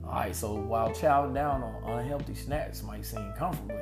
All 0.03 0.11
right, 0.11 0.35
so 0.35 0.55
while 0.55 0.89
chowing 0.89 1.35
down 1.35 1.61
on 1.61 1.99
unhealthy 1.99 2.33
snacks 2.33 2.81
might 2.81 3.05
seem 3.05 3.31
comfortably, 3.37 3.77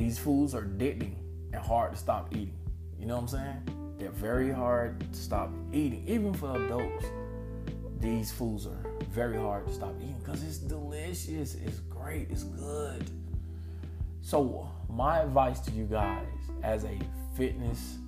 these 0.00 0.18
foods 0.18 0.54
are 0.54 0.62
addicting 0.62 1.12
and 1.52 1.62
hard 1.62 1.92
to 1.92 1.98
stop 1.98 2.32
eating. 2.32 2.56
You 2.98 3.04
know 3.04 3.16
what 3.16 3.22
I'm 3.24 3.28
saying? 3.28 3.96
They're 3.98 4.08
very 4.08 4.50
hard 4.50 4.98
to 5.12 5.18
stop 5.18 5.50
eating. 5.74 6.02
Even 6.08 6.32
for 6.32 6.56
adults, 6.56 7.04
these 7.98 8.32
foods 8.32 8.66
are 8.66 8.82
very 9.10 9.36
hard 9.36 9.66
to 9.66 9.72
stop 9.74 9.94
eating 10.00 10.16
because 10.24 10.42
it's 10.42 10.56
delicious, 10.56 11.54
it's 11.54 11.80
great, 11.80 12.28
it's 12.30 12.44
good. 12.44 13.10
So 14.22 14.70
my 14.88 15.18
advice 15.18 15.60
to 15.60 15.70
you 15.72 15.84
guys 15.84 16.24
as 16.62 16.84
a 16.84 16.98
fitness 17.36 17.98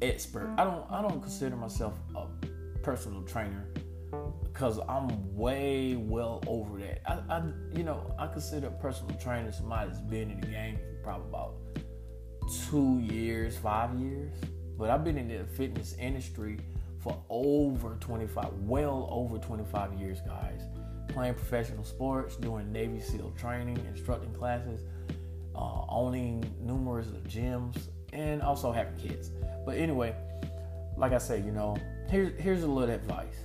expert, 0.00 0.48
I 0.58 0.62
don't 0.62 0.88
I 0.92 1.02
don't 1.02 1.20
consider 1.20 1.56
myself 1.56 1.98
a 2.14 2.26
personal 2.84 3.22
trainer 3.22 3.66
because 4.44 4.78
I'm 4.88 5.34
way 5.34 5.96
well 5.96 6.40
over 6.46 6.78
that. 6.78 7.02
I, 7.04 7.14
I, 7.28 7.42
you 7.74 7.82
know, 7.82 8.14
I 8.16 8.28
consider 8.28 8.68
a 8.68 8.70
personal 8.70 9.16
trainer 9.16 9.50
somebody 9.50 9.88
that's 9.88 10.00
been 10.02 10.30
in 10.30 10.40
the 10.40 10.46
game 10.46 10.78
probably 11.02 11.28
about 11.28 11.54
two 12.70 13.00
years, 13.00 13.56
five 13.56 13.94
years. 13.94 14.32
But 14.78 14.90
I've 14.90 15.04
been 15.04 15.18
in 15.18 15.28
the 15.28 15.44
fitness 15.44 15.94
industry 15.98 16.58
for 16.98 17.20
over 17.28 17.96
25, 18.00 18.52
well 18.60 19.08
over 19.10 19.38
25 19.38 19.94
years, 19.94 20.20
guys. 20.20 20.62
Playing 21.08 21.34
professional 21.34 21.84
sports, 21.84 22.36
doing 22.36 22.72
Navy 22.72 23.00
SEAL 23.00 23.32
training, 23.36 23.78
instructing 23.88 24.32
classes, 24.32 24.82
uh, 25.54 25.84
owning 25.88 26.44
numerous 26.60 27.08
gyms, 27.28 27.76
and 28.12 28.40
also 28.40 28.72
having 28.72 28.96
kids. 28.96 29.30
But 29.66 29.76
anyway, 29.76 30.14
like 30.96 31.12
I 31.12 31.18
say, 31.18 31.40
you 31.40 31.50
know, 31.50 31.76
here's 32.08 32.38
here's 32.40 32.62
a 32.62 32.66
little 32.66 32.94
advice. 32.94 33.36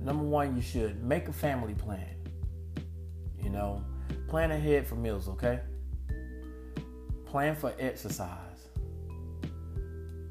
Number 0.00 0.24
one, 0.24 0.56
you 0.56 0.62
should 0.62 1.02
make 1.02 1.28
a 1.28 1.32
family 1.32 1.74
plan. 1.74 2.14
You 3.42 3.50
know, 3.50 3.84
Plan 4.36 4.50
ahead 4.50 4.86
for 4.86 4.96
meals, 4.96 5.28
okay? 5.28 5.60
Plan 7.24 7.56
for 7.56 7.72
exercise. 7.78 8.68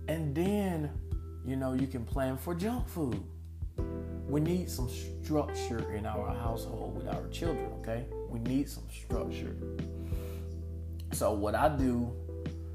And 0.07 0.35
then, 0.35 0.91
you 1.43 1.55
know, 1.55 1.73
you 1.73 1.87
can 1.87 2.05
plan 2.05 2.37
for 2.37 2.53
junk 2.53 2.87
food. 2.87 3.19
We 4.29 4.41
need 4.41 4.69
some 4.69 4.91
structure 5.23 5.91
in 5.95 6.05
our 6.05 6.29
household 6.35 6.95
with 6.95 7.07
our 7.07 7.27
children, 7.29 7.65
okay? 7.79 8.05
We 8.29 8.37
need 8.37 8.69
some 8.69 8.83
structure. 8.91 9.55
So, 11.11 11.33
what 11.33 11.55
I 11.55 11.75
do 11.75 12.13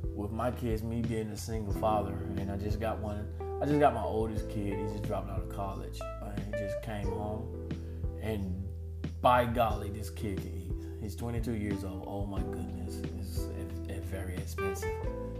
with 0.02 0.32
my 0.32 0.50
kids, 0.50 0.82
me 0.82 1.00
being 1.00 1.28
a 1.28 1.36
single 1.36 1.74
father, 1.74 2.18
and 2.38 2.50
I 2.50 2.56
just 2.56 2.80
got 2.80 2.98
one, 2.98 3.28
I 3.62 3.66
just 3.66 3.78
got 3.78 3.94
my 3.94 4.02
oldest 4.02 4.48
kid. 4.48 4.76
He 4.80 4.84
just 4.94 5.04
dropped 5.04 5.30
out 5.30 5.42
of 5.42 5.48
college. 5.48 6.00
And 6.24 6.44
he 6.56 6.60
just 6.60 6.82
came 6.82 7.06
home. 7.06 7.68
And 8.20 8.66
by 9.22 9.44
golly, 9.44 9.90
this 9.90 10.10
kid 10.10 10.38
can 10.38 10.48
eat. 10.48 10.79
He's 11.00 11.16
22 11.16 11.52
years 11.52 11.84
old. 11.84 12.04
Oh 12.06 12.26
my 12.26 12.40
goodness, 12.40 12.98
it's, 12.98 13.48
very 14.10 14.34
expensive. 14.36 14.90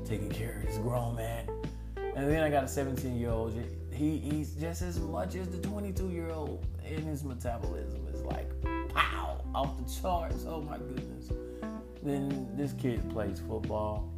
Taking 0.05 0.31
care 0.31 0.61
of 0.61 0.67
this 0.67 0.79
grown 0.79 1.17
man. 1.17 1.49
And 1.97 2.29
then 2.29 2.43
I 2.43 2.51
got 2.51 2.65
a 2.65 2.69
17 2.69 3.19
year 3.19 3.31
old. 3.31 3.53
He 3.93 4.15
eats 4.15 4.53
just 4.53 4.83
as 4.83 5.01
much 5.01 5.35
as 5.35 5.49
the 5.49 5.59
22 5.59 6.11
year 6.11 6.31
old, 6.31 6.65
and 6.85 7.01
his 7.01 7.25
metabolism 7.25 8.07
is 8.13 8.23
like 8.23 8.49
pow 8.95 9.45
off 9.55 9.77
the 9.79 10.01
charts. 10.01 10.45
Oh 10.47 10.61
my 10.61 10.79
goodness. 10.79 11.31
Then 12.03 12.49
this 12.57 12.73
kid 12.75 13.09
plays 13.11 13.41
football, 13.41 14.09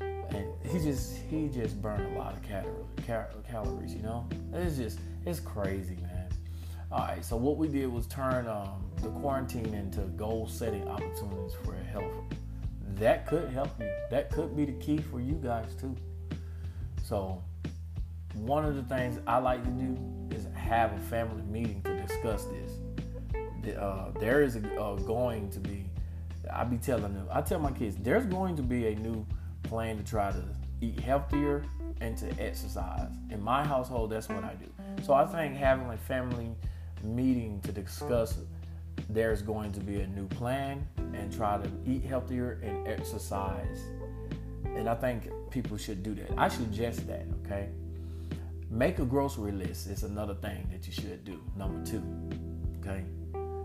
and 0.00 0.46
he 0.70 0.78
just 0.78 1.16
he 1.30 1.48
just 1.48 1.80
burned 1.80 2.14
a 2.14 2.18
lot 2.18 2.34
of 2.34 2.42
cal- 2.42 3.28
calories. 3.48 3.94
You 3.94 4.02
know, 4.02 4.28
it's 4.52 4.76
just 4.76 4.98
it's 5.24 5.40
crazy, 5.40 5.96
man. 5.96 6.23
All 6.94 7.00
right, 7.00 7.24
so 7.24 7.36
what 7.36 7.56
we 7.56 7.66
did 7.66 7.92
was 7.92 8.06
turn 8.06 8.46
um, 8.46 8.88
the 9.02 9.08
quarantine 9.08 9.74
into 9.74 10.02
goal 10.02 10.46
setting 10.46 10.86
opportunities 10.86 11.50
for 11.64 11.74
health. 11.74 12.12
That 12.94 13.26
could 13.26 13.50
help 13.50 13.70
you. 13.80 13.90
That 14.12 14.30
could 14.30 14.56
be 14.56 14.64
the 14.64 14.74
key 14.74 14.98
for 14.98 15.18
you 15.20 15.34
guys 15.34 15.74
too. 15.74 15.96
So, 17.02 17.42
one 18.34 18.64
of 18.64 18.76
the 18.76 18.84
things 18.84 19.18
I 19.26 19.38
like 19.38 19.64
to 19.64 19.70
do 19.70 19.98
is 20.30 20.46
have 20.54 20.92
a 20.92 21.00
family 21.00 21.42
meeting 21.42 21.82
to 21.82 21.96
discuss 21.96 22.44
this. 22.44 23.76
Uh, 23.76 24.12
there 24.20 24.42
is 24.42 24.54
a, 24.54 24.60
going 24.60 25.50
to 25.50 25.58
be, 25.58 25.90
I 26.48 26.62
be 26.62 26.76
telling 26.76 27.12
them, 27.12 27.26
I 27.28 27.40
tell 27.40 27.58
my 27.58 27.72
kids, 27.72 27.96
there's 27.96 28.26
going 28.26 28.54
to 28.54 28.62
be 28.62 28.86
a 28.86 28.94
new 28.94 29.26
plan 29.64 29.96
to 29.96 30.04
try 30.04 30.30
to 30.30 30.44
eat 30.80 31.00
healthier 31.00 31.64
and 32.00 32.16
to 32.18 32.30
exercise. 32.40 33.10
In 33.30 33.42
my 33.42 33.64
household, 33.64 34.10
that's 34.10 34.28
what 34.28 34.44
I 34.44 34.54
do. 34.54 34.66
So 35.02 35.12
I 35.12 35.26
think 35.26 35.56
having 35.56 35.88
a 35.88 35.96
family 35.96 36.54
meeting 37.04 37.60
to 37.62 37.72
discuss 37.72 38.38
there's 39.08 39.42
going 39.42 39.72
to 39.72 39.80
be 39.80 40.00
a 40.00 40.06
new 40.06 40.26
plan 40.28 40.86
and 41.14 41.32
try 41.32 41.58
to 41.58 41.70
eat 41.86 42.04
healthier 42.04 42.60
and 42.62 42.88
exercise. 42.88 43.80
And 44.64 44.88
I 44.88 44.94
think 44.94 45.28
people 45.50 45.76
should 45.76 46.02
do 46.02 46.14
that. 46.14 46.30
I 46.36 46.48
suggest 46.48 47.06
that, 47.06 47.26
okay? 47.44 47.68
Make 48.70 48.98
a 48.98 49.04
grocery 49.04 49.52
list 49.52 49.88
is 49.88 50.02
another 50.02 50.34
thing 50.34 50.68
that 50.72 50.86
you 50.86 50.92
should 50.92 51.24
do. 51.24 51.40
Number 51.56 51.84
two, 51.84 52.02
okay? 52.80 53.04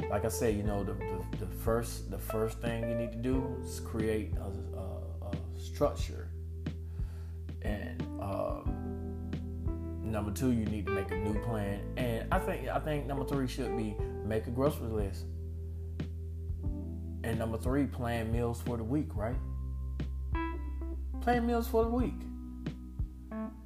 Like 0.09 0.25
I 0.25 0.29
said, 0.29 0.55
you 0.55 0.63
know, 0.63 0.83
the, 0.83 0.93
the, 0.93 1.45
the 1.45 1.45
first 1.45 2.09
the 2.09 2.17
first 2.17 2.59
thing 2.59 2.87
you 2.89 2.95
need 2.95 3.11
to 3.11 3.17
do 3.17 3.55
is 3.63 3.79
create 3.79 4.33
a, 4.37 4.77
a, 4.77 5.27
a 5.27 5.59
structure. 5.59 6.29
And 7.61 8.01
um, 8.21 8.78
number 10.11 10.31
two, 10.31 10.51
you 10.51 10.65
need 10.65 10.85
to 10.85 10.91
make 10.91 11.11
a 11.11 11.17
new 11.17 11.39
plan. 11.43 11.81
And 11.97 12.27
I 12.31 12.39
think 12.39 12.67
I 12.67 12.79
think 12.79 13.05
number 13.05 13.25
three 13.25 13.47
should 13.47 13.75
be 13.77 13.95
make 14.25 14.47
a 14.47 14.51
grocery 14.51 14.87
list. 14.87 15.25
And 17.23 17.37
number 17.37 17.57
three, 17.57 17.85
plan 17.85 18.31
meals 18.31 18.61
for 18.61 18.77
the 18.77 18.83
week, 18.83 19.15
right? 19.15 19.35
Plan 21.21 21.45
meals 21.45 21.67
for 21.67 21.83
the 21.83 21.89
week. 21.89 22.13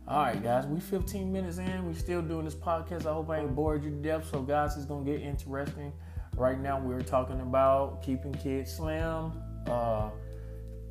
All 0.06 0.22
right, 0.22 0.44
guys, 0.44 0.66
we 0.66 0.82
15 0.82 1.32
minutes 1.32 1.60
in. 1.60 1.88
We 1.88 1.94
still 1.94 2.22
doing 2.22 2.44
this 2.44 2.56
podcast. 2.56 3.06
I 3.06 3.14
hope 3.14 3.30
I 3.30 3.40
ain't 3.40 3.56
bored 3.56 3.86
you 3.86 3.90
to 3.90 3.96
death. 3.96 4.30
So, 4.30 4.42
guys, 4.42 4.76
it's 4.76 4.86
gonna 4.86 5.06
get 5.06 5.22
interesting. 5.22 5.94
Right 6.36 6.60
now, 6.60 6.80
we're 6.80 7.02
talking 7.02 7.40
about 7.40 8.02
keeping 8.02 8.34
kids 8.34 8.76
slim 8.76 9.32
uh, 9.68 10.10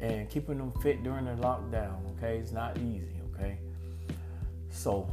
and 0.00 0.30
keeping 0.30 0.56
them 0.56 0.72
fit 0.82 1.02
during 1.02 1.26
the 1.26 1.32
lockdown. 1.32 1.98
Okay, 2.16 2.38
it's 2.38 2.52
not 2.52 2.78
easy. 2.78 3.20
Okay, 3.34 3.58
so 4.70 5.12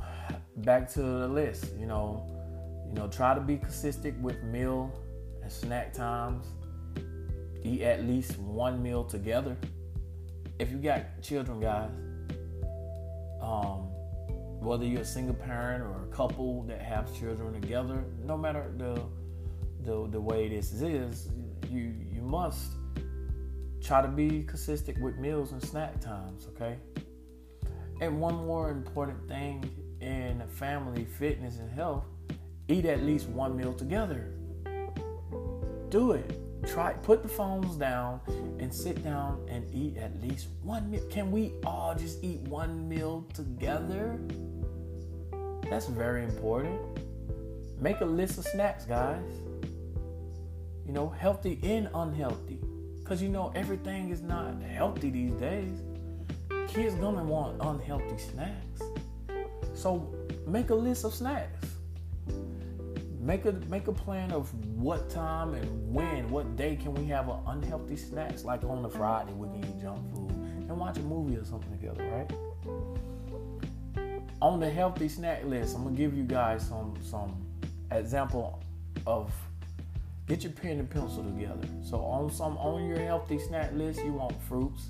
back 0.63 0.91
to 0.93 1.01
the 1.01 1.27
list. 1.27 1.65
You 1.79 1.85
know, 1.85 2.25
you 2.87 2.93
know, 2.93 3.07
try 3.07 3.33
to 3.33 3.41
be 3.41 3.57
consistent 3.57 4.19
with 4.21 4.41
meal 4.43 4.91
and 5.41 5.51
snack 5.51 5.93
times. 5.93 6.45
Eat 7.63 7.81
at 7.81 8.05
least 8.05 8.37
one 8.37 8.81
meal 8.81 9.03
together. 9.03 9.57
If 10.59 10.71
you 10.71 10.77
got 10.77 11.21
children, 11.21 11.59
guys, 11.59 11.91
um, 13.41 13.89
whether 14.59 14.85
you're 14.85 15.01
a 15.01 15.05
single 15.05 15.35
parent 15.35 15.83
or 15.83 16.03
a 16.03 16.15
couple 16.15 16.63
that 16.63 16.81
have 16.81 17.13
children 17.17 17.59
together, 17.59 18.03
no 18.23 18.37
matter 18.37 18.71
the 18.77 19.01
the, 19.83 20.07
the 20.09 20.19
way 20.19 20.49
this 20.49 20.73
is, 20.81 21.29
you 21.69 21.93
you 22.11 22.21
must 22.21 22.71
try 23.81 24.01
to 24.01 24.07
be 24.07 24.43
consistent 24.43 24.99
with 24.99 25.17
meals 25.17 25.51
and 25.53 25.63
snack 25.63 25.99
times, 26.01 26.47
okay? 26.49 26.77
And 28.01 28.19
one 28.19 28.35
more 28.35 28.71
important 28.71 29.27
thing 29.27 29.63
in 30.01 30.41
family 30.47 31.05
fitness 31.05 31.59
and 31.59 31.71
health, 31.71 32.05
eat 32.67 32.85
at 32.85 33.03
least 33.03 33.27
one 33.29 33.55
meal 33.55 33.73
together. 33.73 34.31
Do 35.89 36.11
it. 36.11 36.39
Try 36.67 36.93
put 36.93 37.23
the 37.23 37.29
phones 37.29 37.75
down 37.77 38.19
and 38.59 38.73
sit 38.73 39.03
down 39.03 39.45
and 39.49 39.65
eat 39.73 39.97
at 39.97 40.21
least 40.21 40.47
one 40.61 40.91
meal. 40.91 41.03
Can 41.09 41.31
we 41.31 41.53
all 41.65 41.95
just 41.95 42.23
eat 42.23 42.41
one 42.41 42.87
meal 42.87 43.25
together? 43.33 44.19
That's 45.69 45.87
very 45.87 46.23
important. 46.23 46.79
Make 47.79 48.01
a 48.01 48.05
list 48.05 48.37
of 48.37 48.45
snacks, 48.45 48.85
guys. 48.85 49.23
You 50.85 50.93
know, 50.93 51.09
healthy 51.09 51.59
and 51.63 51.89
unhealthy. 51.93 52.59
Because 52.99 53.21
you 53.21 53.29
know, 53.29 53.51
everything 53.55 54.09
is 54.09 54.21
not 54.21 54.61
healthy 54.61 55.09
these 55.09 55.31
days. 55.33 55.81
Kids 56.67 56.93
gonna 56.95 57.23
want 57.23 57.57
unhealthy 57.61 58.17
snacks. 58.17 58.81
So 59.79 60.13
make 60.45 60.71
a 60.71 60.75
list 60.75 61.05
of 61.05 61.13
snacks. 61.13 61.65
Make 63.21 63.45
a 63.45 63.53
make 63.69 63.87
a 63.87 63.93
plan 63.93 64.31
of 64.33 64.53
what 64.75 65.09
time 65.09 65.53
and 65.53 65.93
when, 65.93 66.29
what 66.29 66.57
day 66.57 66.75
can 66.75 66.93
we 66.93 67.05
have 67.05 67.29
an 67.29 67.37
unhealthy 67.47 67.95
snacks. 67.95 68.43
Like 68.43 68.65
on 68.65 68.81
the 68.81 68.89
Friday, 68.89 69.31
we 69.31 69.47
can 69.47 69.63
eat 69.63 69.81
junk 69.81 70.13
food 70.13 70.31
and 70.31 70.77
watch 70.77 70.97
a 70.97 71.01
movie 71.01 71.37
or 71.37 71.45
something 71.45 71.71
together, 71.71 72.03
right? 72.11 72.29
On 74.41 74.59
the 74.59 74.69
healthy 74.69 75.07
snack 75.07 75.45
list, 75.45 75.77
I'm 75.77 75.85
gonna 75.85 75.95
give 75.95 76.13
you 76.13 76.23
guys 76.23 76.67
some 76.67 76.95
some 77.01 77.45
example 77.91 78.61
of 79.07 79.31
get 80.27 80.43
your 80.43 80.51
pen 80.51 80.79
and 80.79 80.89
pencil 80.89 81.23
together. 81.23 81.67
So 81.83 81.99
on 81.99 82.29
some 82.31 82.57
on 82.57 82.85
your 82.85 82.99
healthy 82.99 83.39
snack 83.39 83.71
list, 83.73 84.03
you 84.03 84.11
want 84.11 84.41
fruits, 84.43 84.89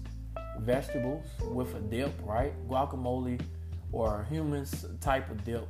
vegetables 0.59 1.27
with 1.43 1.75
a 1.75 1.79
dip, 1.79 2.13
right? 2.25 2.53
Guacamole 2.67 3.39
or 3.91 4.25
hummus 4.31 4.99
type 5.01 5.29
of 5.29 5.43
dip 5.43 5.67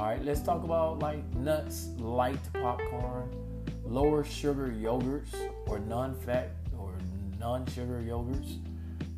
all 0.00 0.06
right, 0.06 0.24
let's 0.24 0.40
talk 0.40 0.64
about 0.64 1.00
like 1.00 1.22
nuts, 1.34 1.88
light 1.98 2.38
popcorn, 2.54 3.30
lower 3.84 4.24
sugar 4.24 4.74
yogurts 4.74 5.34
or 5.66 5.78
non-fat 5.78 6.52
or 6.78 6.94
non-sugar 7.38 8.02
yogurts, 8.06 8.60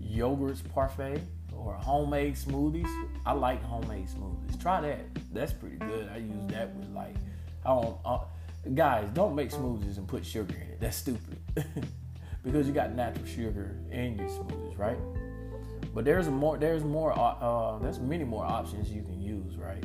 yogurts 0.02 0.60
parfait 0.74 1.20
or 1.54 1.74
homemade 1.74 2.34
smoothies. 2.34 2.90
I 3.24 3.32
like 3.32 3.62
homemade 3.62 4.08
smoothies. 4.08 4.60
Try 4.60 4.80
that. 4.80 5.06
That's 5.32 5.52
pretty 5.52 5.76
good. 5.76 6.08
I 6.12 6.16
use 6.16 6.46
that 6.48 6.74
with 6.74 6.88
like 6.88 7.14
I 7.64 7.68
don't 7.68 7.98
uh, 8.04 8.18
guys, 8.74 9.08
don't 9.14 9.36
make 9.36 9.50
smoothies 9.50 9.98
and 9.98 10.08
put 10.08 10.26
sugar 10.26 10.54
in 10.54 10.62
it. 10.62 10.80
That's 10.80 10.96
stupid. 10.96 11.38
because 12.42 12.66
you 12.66 12.72
got 12.72 12.92
natural 12.92 13.26
sugar 13.26 13.76
in 13.92 14.18
your 14.18 14.28
smoothies, 14.28 14.76
right? 14.76 14.98
But 15.94 16.04
there's 16.04 16.28
more 16.28 16.56
there's 16.58 16.84
more 16.84 17.12
uh, 17.12 17.32
uh 17.32 17.78
there's 17.78 18.00
many 18.00 18.24
more 18.24 18.44
options 18.44 18.90
you 18.90 19.02
can 19.02 19.20
use, 19.20 19.56
right? 19.56 19.84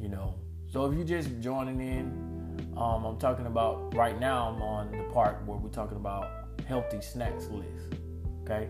you 0.00 0.08
know. 0.08 0.34
So 0.70 0.84
if 0.86 0.94
you're 0.96 1.06
just 1.06 1.40
joining 1.40 1.80
in, 1.80 2.74
um, 2.76 3.04
I'm 3.04 3.18
talking 3.18 3.46
about 3.46 3.94
right 3.94 4.18
now. 4.18 4.50
I'm 4.50 4.62
on 4.62 4.92
the 4.92 5.04
part 5.12 5.44
where 5.46 5.58
we're 5.58 5.70
talking 5.70 5.96
about 5.96 6.28
healthy 6.66 7.00
snacks 7.00 7.48
list. 7.48 8.00
Okay. 8.42 8.68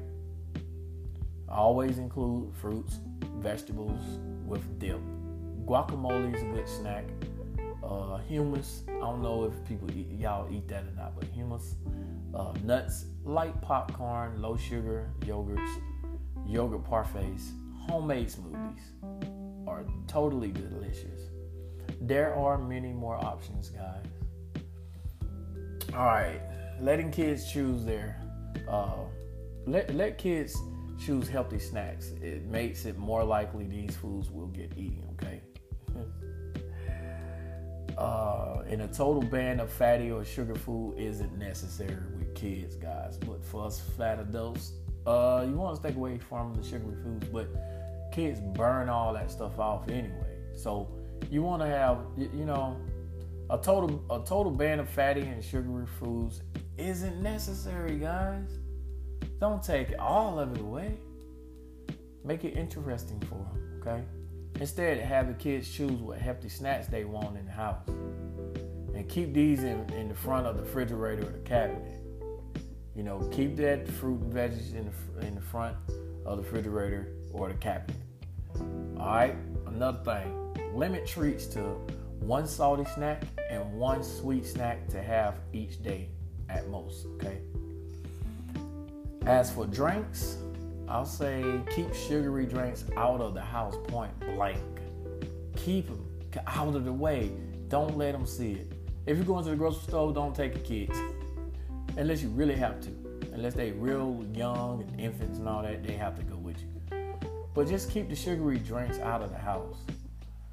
Always 1.48 1.98
include 1.98 2.54
fruits, 2.54 3.00
vegetables 3.38 4.00
with 4.44 4.78
dip. 4.78 5.00
Guacamole 5.66 6.34
is 6.34 6.42
a 6.42 6.46
good 6.46 6.68
snack. 6.68 7.04
Uh, 7.82 8.20
hummus. 8.30 8.88
I 8.88 9.00
don't 9.00 9.22
know 9.22 9.44
if 9.44 9.68
people 9.68 9.90
eat, 9.90 10.08
y'all 10.10 10.52
eat 10.52 10.68
that 10.68 10.84
or 10.84 10.92
not, 10.96 11.18
but 11.18 11.24
hummus. 11.36 11.74
Uh, 12.38 12.52
nuts, 12.62 13.06
light 13.24 13.60
popcorn, 13.60 14.40
low 14.40 14.56
sugar 14.56 15.10
yogurts, 15.22 15.82
yogurt 16.46 16.84
parfaits, 16.84 17.50
homemade 17.88 18.28
smoothies 18.28 19.66
are 19.66 19.84
totally 20.06 20.52
delicious. 20.52 21.30
There 22.00 22.32
are 22.34 22.56
many 22.56 22.92
more 22.92 23.16
options, 23.16 23.70
guys. 23.70 24.04
All 25.94 26.04
right, 26.06 26.40
letting 26.80 27.10
kids 27.10 27.50
choose 27.50 27.84
their 27.84 28.22
uh, 28.68 29.04
let 29.66 29.94
let 29.94 30.16
kids 30.18 30.56
choose 30.98 31.28
healthy 31.28 31.58
snacks. 31.58 32.12
It 32.22 32.44
makes 32.44 32.84
it 32.84 32.98
more 32.98 33.24
likely 33.24 33.64
these 33.64 33.96
foods 33.96 34.30
will 34.30 34.48
get 34.48 34.72
eaten. 34.76 35.04
Okay. 35.14 35.42
Uh, 37.98 38.62
and 38.68 38.82
a 38.82 38.86
total 38.86 39.22
ban 39.22 39.58
of 39.58 39.70
fatty 39.70 40.10
or 40.10 40.24
sugar 40.24 40.54
food 40.54 40.94
isn't 40.96 41.36
necessary 41.36 41.96
with 42.16 42.34
kids, 42.34 42.76
guys. 42.76 43.18
But 43.18 43.44
for 43.44 43.66
us 43.66 43.80
fat 43.96 44.20
adults, 44.20 44.72
uh, 45.06 45.44
you 45.48 45.54
want 45.54 45.74
to 45.74 45.88
stay 45.88 45.96
away 45.96 46.18
from 46.18 46.54
the 46.54 46.62
sugary 46.62 46.96
foods, 47.02 47.26
but 47.28 47.48
kids 48.12 48.40
burn 48.40 48.88
all 48.88 49.12
that 49.14 49.30
stuff 49.30 49.58
off 49.58 49.88
anyway. 49.88 50.38
So 50.54 50.88
you 51.28 51.42
want 51.42 51.60
to 51.62 51.68
have, 51.68 51.98
you 52.16 52.44
know, 52.44 52.76
a 53.50 53.58
total 53.58 54.04
a 54.10 54.24
total 54.24 54.52
ban 54.52 54.78
of 54.78 54.88
fatty 54.88 55.22
and 55.22 55.42
sugary 55.42 55.86
foods 55.86 56.42
isn't 56.76 57.20
necessary, 57.20 57.98
guys. 57.98 58.58
Don't 59.40 59.62
take 59.62 59.88
all 59.98 60.38
of 60.38 60.54
it 60.54 60.60
away. 60.60 60.98
Make 62.24 62.44
it 62.44 62.56
interesting 62.56 63.20
for 63.20 63.36
them, 63.36 63.80
okay? 63.80 64.04
Instead, 64.60 64.98
have 64.98 65.28
the 65.28 65.34
kids 65.34 65.70
choose 65.70 65.92
what 65.92 66.18
healthy 66.18 66.48
snacks 66.48 66.88
they 66.88 67.04
want 67.04 67.36
in 67.36 67.44
the 67.44 67.52
house. 67.52 67.86
And 68.94 69.08
keep 69.08 69.32
these 69.32 69.62
in, 69.62 69.88
in 69.90 70.08
the 70.08 70.14
front 70.14 70.46
of 70.46 70.56
the 70.56 70.62
refrigerator 70.62 71.22
or 71.22 71.30
the 71.30 71.38
cabinet. 71.38 72.00
You 72.96 73.04
know, 73.04 73.20
keep 73.30 73.56
that 73.56 73.88
fruit 73.88 74.20
and 74.20 74.32
veggies 74.32 74.74
in 74.74 74.90
the, 74.90 75.26
in 75.26 75.36
the 75.36 75.40
front 75.40 75.76
of 76.26 76.38
the 76.38 76.42
refrigerator 76.42 77.12
or 77.32 77.48
the 77.48 77.54
cabinet. 77.54 77.96
All 78.98 79.06
right, 79.06 79.36
another 79.66 80.02
thing 80.04 80.48
limit 80.74 81.06
treats 81.06 81.46
to 81.46 81.60
one 82.20 82.46
salty 82.46 82.84
snack 82.94 83.22
and 83.50 83.72
one 83.74 84.02
sweet 84.02 84.46
snack 84.46 84.86
to 84.88 85.02
have 85.02 85.38
each 85.52 85.82
day 85.82 86.08
at 86.48 86.68
most. 86.68 87.06
Okay. 87.16 87.38
As 89.26 89.50
for 89.50 89.66
drinks, 89.66 90.38
I'll 90.88 91.04
say 91.04 91.60
keep 91.74 91.94
sugary 91.94 92.46
drinks 92.46 92.84
out 92.96 93.20
of 93.20 93.34
the 93.34 93.42
house 93.42 93.76
point 93.88 94.18
blank. 94.20 94.58
Keep 95.56 95.88
them 95.88 96.08
out 96.46 96.74
of 96.74 96.84
the 96.84 96.92
way. 96.92 97.30
Don't 97.68 97.98
let 97.98 98.12
them 98.12 98.26
see 98.26 98.52
it. 98.52 98.72
If 99.06 99.16
you're 99.16 99.26
going 99.26 99.44
to 99.44 99.50
the 99.50 99.56
grocery 99.56 99.82
store, 99.82 100.12
don't 100.12 100.34
take 100.34 100.54
your 100.54 100.64
kids. 100.64 100.98
Unless 101.96 102.22
you 102.22 102.28
really 102.30 102.56
have 102.56 102.80
to. 102.82 102.88
Unless 103.32 103.54
they 103.54 103.72
real 103.72 104.24
young 104.32 104.82
and 104.82 105.00
infants 105.00 105.38
and 105.38 105.48
all 105.48 105.62
that, 105.62 105.82
they 105.82 105.92
have 105.94 106.16
to 106.16 106.22
go 106.22 106.36
with 106.36 106.56
you. 106.60 106.68
But 107.54 107.68
just 107.68 107.90
keep 107.90 108.08
the 108.08 108.16
sugary 108.16 108.58
drinks 108.58 108.98
out 108.98 109.22
of 109.22 109.30
the 109.30 109.38
house. 109.38 109.76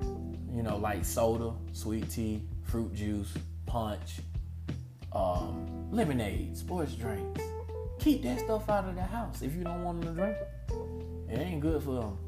You 0.01 0.63
know, 0.63 0.77
like 0.77 1.05
soda, 1.05 1.53
sweet 1.73 2.09
tea, 2.09 2.41
fruit 2.63 2.93
juice, 2.93 3.33
punch, 3.65 4.19
um, 5.13 5.89
lemonade, 5.91 6.57
sports 6.57 6.93
drinks. 6.93 7.41
Keep 8.05 8.21
that 8.21 8.39
stuff 8.39 8.69
out 8.69 8.87
of 8.87 8.93
the 8.93 9.01
house 9.01 9.41
if 9.41 9.55
you 9.55 9.63
don't 9.63 9.83
want 9.83 9.99
them 9.99 10.15
to 10.15 10.21
drink 10.21 10.37
it. 10.37 11.33
It 11.33 11.39
ain't 11.39 11.59
good 11.59 11.81
for 11.81 12.01
them. 12.01 12.19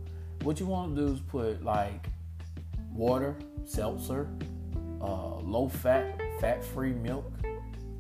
What 0.42 0.60
you 0.60 0.66
want 0.66 0.96
to 0.96 1.06
do 1.06 1.14
is 1.14 1.20
put 1.20 1.64
like 1.64 2.08
water, 2.92 3.36
seltzer, 3.64 4.28
uh, 5.00 5.36
low 5.36 5.70
fat, 5.70 6.20
fat 6.40 6.66
free 6.66 6.94
milk. 6.94 7.32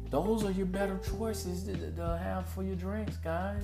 Those 0.09 0.43
are 0.43 0.49
your 0.49 0.65
better 0.65 0.99
choices 1.07 1.65
to, 1.65 1.91
to 1.91 2.17
have 2.17 2.49
for 2.49 2.63
your 2.63 2.75
drinks, 2.75 3.17
guys. 3.17 3.61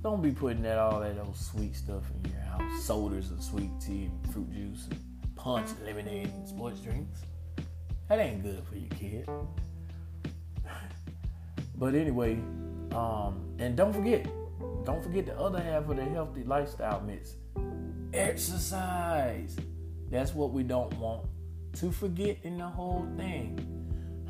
Don't 0.00 0.22
be 0.22 0.30
putting 0.30 0.62
that 0.62 0.78
all 0.78 1.00
that 1.00 1.18
old 1.18 1.36
sweet 1.36 1.74
stuff 1.74 2.04
in 2.22 2.30
your 2.30 2.42
house. 2.42 2.84
Sodas 2.84 3.30
and 3.30 3.42
sweet 3.42 3.72
tea 3.80 4.04
and 4.04 4.32
fruit 4.32 4.52
juice 4.52 4.86
and 4.88 5.34
punch 5.34 5.68
and 5.68 5.84
lemonade 5.84 6.28
and 6.28 6.46
sports 6.46 6.78
drinks. 6.78 7.22
That 8.08 8.20
ain't 8.20 8.44
good 8.44 8.62
for 8.70 8.76
your 8.76 8.90
kid. 8.90 9.28
but 11.76 11.96
anyway, 11.96 12.38
um, 12.94 13.44
and 13.58 13.76
don't 13.76 13.92
forget, 13.92 14.26
don't 14.84 15.02
forget 15.02 15.26
the 15.26 15.38
other 15.38 15.60
half 15.60 15.88
of 15.88 15.96
the 15.96 16.04
healthy 16.04 16.44
lifestyle 16.44 17.00
mix 17.00 17.34
exercise. 18.14 19.56
That's 20.10 20.34
what 20.34 20.52
we 20.52 20.62
don't 20.62 20.92
want 20.98 21.26
to 21.74 21.90
forget 21.90 22.38
in 22.42 22.58
the 22.58 22.66
whole 22.66 23.06
thing. 23.16 23.58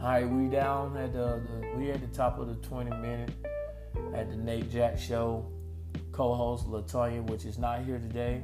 All 0.00 0.08
right, 0.08 0.28
we 0.28 0.48
down 0.48 0.96
at 0.96 1.12
the, 1.12 1.42
the 1.46 1.76
we 1.76 1.90
at 1.90 2.00
the 2.00 2.06
top 2.08 2.38
of 2.38 2.48
the 2.48 2.54
20 2.66 2.90
minute 2.96 3.30
at 4.14 4.30
the 4.30 4.36
Nate 4.36 4.70
Jack 4.70 4.98
Show. 4.98 5.46
Co-host 6.12 6.68
Latoya, 6.68 7.28
which 7.28 7.44
is 7.44 7.58
not 7.58 7.84
here 7.84 7.98
today. 7.98 8.42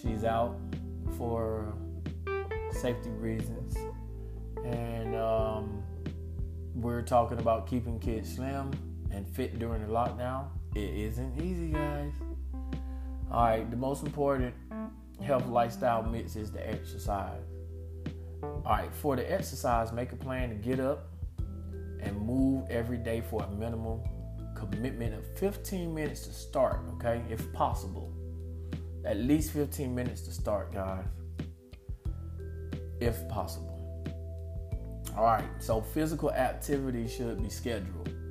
She's 0.00 0.24
out 0.24 0.58
for 1.16 1.72
safety 2.70 3.10
reasons, 3.10 3.76
and 4.64 5.14
um, 5.16 5.82
we're 6.74 7.02
talking 7.02 7.38
about 7.38 7.66
keeping 7.66 7.98
kids 7.98 8.34
slim 8.34 8.70
and 9.12 9.28
fit 9.28 9.58
during 9.58 9.82
the 9.86 9.92
lockdown. 9.92 10.46
It 10.74 10.94
isn't 10.94 11.40
easy, 11.40 11.68
guys. 11.68 12.12
All 13.30 13.44
right, 13.44 13.70
the 13.70 13.76
most 13.76 14.04
important 14.04 14.54
health 15.22 15.46
lifestyle 15.46 16.02
mix 16.02 16.36
is 16.36 16.50
the 16.50 16.68
exercise. 16.68 17.42
All 18.42 18.62
right, 18.66 18.92
for 18.92 19.16
the 19.16 19.30
exercise, 19.30 19.92
make 19.92 20.12
a 20.12 20.16
plan 20.16 20.48
to 20.48 20.54
get 20.54 20.80
up 20.80 21.08
and 22.00 22.20
move 22.20 22.68
every 22.68 22.98
day 22.98 23.20
for 23.20 23.42
a 23.42 23.50
minimum 23.50 24.00
commitment 24.54 25.14
of 25.14 25.24
15 25.38 25.94
minutes 25.94 26.26
to 26.26 26.32
start, 26.32 26.80
okay? 26.94 27.22
If 27.30 27.52
possible. 27.52 28.12
At 29.04 29.16
least 29.16 29.52
15 29.52 29.94
minutes 29.94 30.22
to 30.22 30.32
start, 30.32 30.72
guys. 30.72 31.04
If 33.00 33.28
possible. 33.28 33.78
All 35.16 35.24
right, 35.24 35.44
so 35.58 35.80
physical 35.80 36.30
activity 36.32 37.06
should 37.08 37.42
be 37.42 37.50
scheduled. 37.50 38.21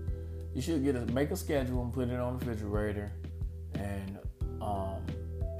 You 0.53 0.61
should 0.61 0.83
get 0.83 0.95
a 0.95 1.05
make 1.07 1.31
a 1.31 1.35
schedule 1.35 1.81
and 1.83 1.93
put 1.93 2.09
it 2.09 2.19
on 2.19 2.37
the 2.37 2.45
refrigerator. 2.45 3.11
And 3.75 4.17
um, 4.61 5.05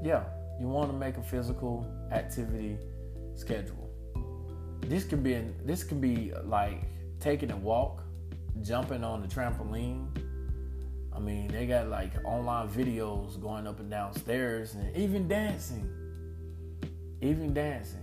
yeah, 0.02 0.24
you 0.60 0.68
want 0.68 0.90
to 0.90 0.96
make 0.96 1.16
a 1.16 1.22
physical 1.22 1.86
activity 2.12 2.76
schedule. 3.34 3.90
This 4.82 5.04
can 5.04 5.22
be 5.22 5.34
this 5.64 5.84
can 5.84 6.00
be 6.00 6.32
like 6.44 6.82
taking 7.20 7.50
a 7.50 7.56
walk, 7.56 8.02
jumping 8.62 9.02
on 9.04 9.22
the 9.22 9.28
trampoline. 9.28 10.06
I 11.14 11.18
mean, 11.18 11.48
they 11.48 11.66
got 11.66 11.88
like 11.88 12.12
online 12.24 12.68
videos 12.68 13.40
going 13.40 13.66
up 13.66 13.80
and 13.80 13.90
down 13.90 14.14
stairs 14.14 14.74
and 14.74 14.94
even 14.96 15.28
dancing. 15.28 15.88
Even 17.20 17.54
dancing. 17.54 18.01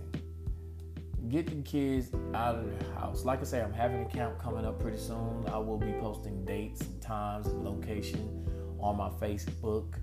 Get 1.28 1.46
the 1.46 1.62
kids 1.62 2.10
out 2.34 2.56
of 2.56 2.78
the 2.78 2.84
house. 2.94 3.24
Like 3.24 3.40
I 3.40 3.44
say, 3.44 3.60
I'm 3.60 3.72
having 3.72 4.02
a 4.02 4.08
camp 4.08 4.38
coming 4.38 4.64
up 4.64 4.80
pretty 4.80 4.98
soon. 4.98 5.44
I 5.52 5.58
will 5.58 5.78
be 5.78 5.92
posting 6.00 6.44
dates 6.44 6.80
and 6.80 7.00
times 7.00 7.46
and 7.46 7.64
location 7.64 8.46
on 8.80 8.96
my 8.96 9.10
Facebook. 9.10 9.94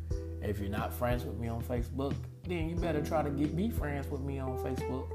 If 0.41 0.59
you're 0.59 0.69
not 0.69 0.93
friends 0.93 1.25
with 1.25 1.37
me 1.37 1.47
on 1.47 1.61
Facebook, 1.63 2.15
then 2.47 2.69
you 2.69 2.75
better 2.75 3.03
try 3.03 3.23
to 3.23 3.29
get 3.29 3.55
be 3.55 3.69
friends 3.69 4.07
with 4.07 4.21
me 4.21 4.39
on 4.39 4.57
Facebook. 4.59 5.09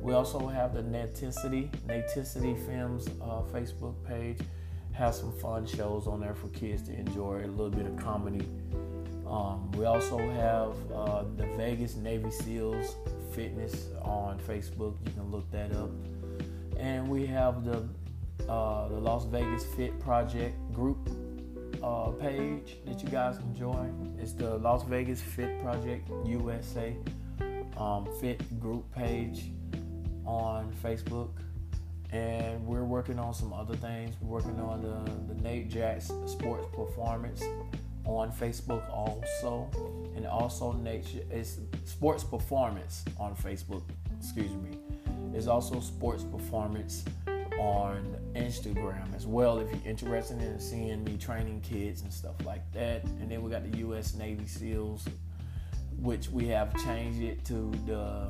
We 0.00 0.12
also 0.12 0.46
have 0.46 0.74
the 0.74 0.82
Naticity, 0.82 1.70
Naticity 1.86 2.56
Films 2.66 3.08
uh, 3.20 3.42
Facebook 3.52 3.94
page. 4.04 4.38
Have 4.92 5.14
some 5.14 5.32
fun 5.38 5.66
shows 5.66 6.06
on 6.06 6.20
there 6.20 6.34
for 6.34 6.48
kids 6.48 6.82
to 6.82 6.94
enjoy, 6.94 7.44
a 7.44 7.46
little 7.46 7.70
bit 7.70 7.86
of 7.86 7.96
comedy. 7.96 8.46
Um, 9.26 9.70
we 9.72 9.84
also 9.84 10.18
have 10.18 10.74
uh, 10.92 11.24
the 11.36 11.46
Vegas 11.56 11.96
Navy 11.96 12.30
SEALs 12.30 12.94
Fitness 13.36 13.88
on 14.00 14.38
Facebook. 14.40 14.96
You 15.04 15.12
can 15.12 15.30
look 15.30 15.50
that 15.50 15.70
up. 15.72 15.90
And 16.78 17.06
we 17.08 17.26
have 17.26 17.64
the 17.64 17.86
uh, 18.48 18.88
the 18.88 18.98
Las 18.98 19.26
Vegas 19.26 19.64
Fit 19.64 19.98
Project 20.00 20.56
group 20.72 21.10
uh, 21.82 22.12
page 22.12 22.78
that 22.86 23.02
you 23.02 23.08
guys 23.10 23.36
can 23.36 23.54
join. 23.54 24.16
It's 24.18 24.32
the 24.32 24.56
Las 24.56 24.84
Vegas 24.84 25.20
Fit 25.20 25.62
Project 25.62 26.08
USA 26.24 26.96
um, 27.76 28.08
Fit 28.20 28.58
group 28.58 28.90
page 28.94 29.50
on 30.24 30.72
Facebook. 30.82 31.30
And 32.12 32.64
we're 32.66 32.84
working 32.84 33.18
on 33.18 33.34
some 33.34 33.52
other 33.52 33.76
things. 33.76 34.14
We're 34.20 34.40
working 34.40 34.58
on 34.60 34.80
the, 34.80 35.34
the 35.34 35.42
Nate 35.42 35.68
Jacks 35.68 36.10
Sports 36.26 36.66
Performance 36.74 37.42
on 38.04 38.32
Facebook 38.32 38.88
also. 38.90 39.68
And 40.16 40.26
also 40.26 40.72
Nate 40.72 41.26
it's 41.30 41.58
Sports 41.84 42.24
Performance 42.24 43.04
on 43.18 43.36
Facebook. 43.36 43.82
Excuse 44.18 44.52
me. 44.52 44.78
It's 45.34 45.46
also 45.46 45.80
Sports 45.80 46.24
Performance 46.24 47.04
on 47.58 48.16
Instagram 48.34 49.14
as 49.14 49.26
well 49.26 49.58
if 49.58 49.70
you're 49.70 49.90
interested 49.90 50.40
in 50.42 50.60
seeing 50.60 51.02
me 51.04 51.16
training 51.16 51.60
kids 51.62 52.02
and 52.02 52.12
stuff 52.12 52.34
like 52.44 52.70
that. 52.72 53.04
And 53.20 53.30
then 53.30 53.42
we 53.42 53.50
got 53.50 53.70
the 53.70 53.78
US 53.78 54.14
Navy 54.14 54.46
SEALs, 54.46 55.06
which 55.98 56.28
we 56.28 56.46
have 56.48 56.74
changed 56.84 57.22
it 57.22 57.44
to 57.46 57.70
the 57.86 58.28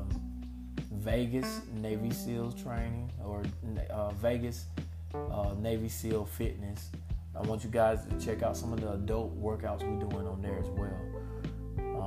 Vegas 0.91 1.61
Navy 1.75 2.11
SEALs 2.11 2.61
training 2.61 3.11
or 3.23 3.43
uh, 3.89 4.11
Vegas 4.11 4.65
uh, 5.13 5.53
Navy 5.59 5.89
SEAL 5.89 6.25
fitness. 6.25 6.89
I 7.35 7.41
want 7.41 7.63
you 7.63 7.69
guys 7.69 7.99
to 8.05 8.25
check 8.25 8.41
out 8.41 8.57
some 8.57 8.73
of 8.73 8.81
the 8.81 8.93
adult 8.93 9.39
workouts 9.41 9.83
we're 9.83 10.09
doing 10.09 10.27
on 10.27 10.41
there 10.41 10.57
as 10.59 10.67
well. 10.69 11.16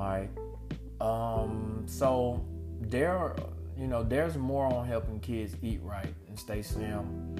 Right. 0.00 0.30
Um, 1.00 1.84
so 1.86 2.44
there 2.80 3.34
you 3.80 3.86
know, 3.86 4.02
there's 4.02 4.36
more 4.36 4.66
on 4.66 4.86
helping 4.86 5.20
kids 5.20 5.56
eat 5.62 5.80
right 5.82 6.12
and 6.28 6.38
stay 6.38 6.60
slim 6.60 7.34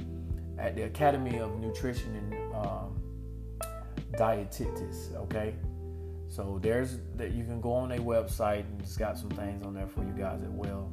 at 0.59 0.75
the 0.75 0.83
Academy 0.83 1.39
of 1.39 1.59
Nutrition 1.59 2.17
and 2.17 2.55
um, 2.55 2.99
Dietetics. 4.13 5.15
Okay, 5.15 5.55
so 6.29 6.59
there's 6.63 6.99
that 7.17 7.33
you 7.33 7.45
can 7.45 7.61
go 7.61 7.73
on 7.73 7.91
their 7.91 7.99
website 7.99 8.61
and 8.61 8.81
it's 8.81 8.97
got 8.97 9.19
some 9.19 9.31
things 9.31 9.67
on 9.67 9.75
there 9.75 9.87
for 9.87 10.03
you 10.03 10.13
guys 10.13 10.41
as 10.43 10.49
well. 10.49 10.91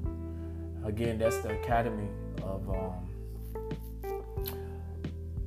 Again, 0.84 1.18
that's 1.18 1.38
the 1.38 1.58
Academy 1.62 2.10
of 2.44 2.70
um, 2.70 3.10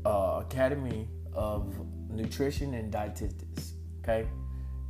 uh, 0.06 0.42
Academy 0.46 1.08
of 1.34 1.74
Nutrition 2.08 2.72
and 2.74 2.90
Dietetics. 2.90 3.74
Okay, 4.02 4.26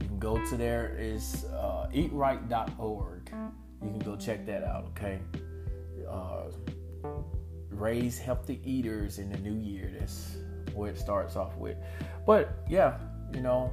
you 0.01 0.09
can 0.09 0.19
go 0.19 0.45
to 0.47 0.57
there 0.57 0.97
is 0.99 1.45
uh, 1.57 1.89
eatright.org 1.93 3.31
you 3.83 3.91
can 3.91 3.99
go 4.01 4.17
check 4.17 4.45
that 4.47 4.63
out, 4.65 4.87
okay? 4.91 5.21
Uh, 6.09 6.51
raise 7.71 8.19
healthy 8.19 8.61
eaters 8.65 9.19
in 9.19 9.31
the 9.31 9.39
new 9.39 9.55
year. 9.55 9.91
That's 9.99 10.37
what 10.75 10.91
it 10.91 10.99
starts 10.99 11.37
off 11.37 11.57
with. 11.57 11.79
But 12.27 12.59
yeah, 12.69 12.99
you 13.33 13.41
know, 13.41 13.73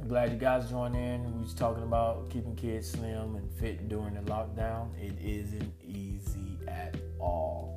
I'm 0.00 0.08
glad 0.08 0.30
you 0.30 0.36
guys 0.36 0.68
joined 0.68 0.96
in. 0.96 1.24
We 1.36 1.42
was 1.42 1.54
talking 1.54 1.82
about 1.82 2.28
keeping 2.28 2.54
kids 2.54 2.90
slim 2.90 3.36
and 3.36 3.50
fit 3.54 3.88
during 3.88 4.14
the 4.14 4.20
lockdown. 4.20 4.90
It 5.00 5.14
isn't 5.18 5.72
easy 5.82 6.58
at 6.68 6.96
all. 7.18 7.76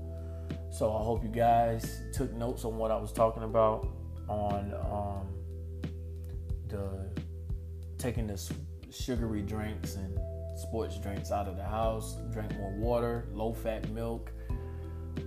So 0.69 0.93
I 0.93 1.03
hope 1.03 1.23
you 1.23 1.29
guys 1.29 2.01
took 2.13 2.33
notes 2.33 2.65
on 2.65 2.77
what 2.77 2.91
I 2.91 2.97
was 2.97 3.13
talking 3.13 3.43
about 3.43 3.87
on 4.27 4.73
um, 4.91 5.27
the 6.67 7.22
taking 8.03 8.27
the 8.27 8.53
sugary 8.91 9.41
drinks 9.41 9.95
and 9.95 10.19
sports 10.57 10.97
drinks 10.97 11.31
out 11.31 11.47
of 11.47 11.55
the 11.55 11.63
house, 11.63 12.17
drink 12.33 12.53
more 12.57 12.73
water, 12.73 13.29
low 13.31 13.53
fat 13.53 13.89
milk, 13.91 14.29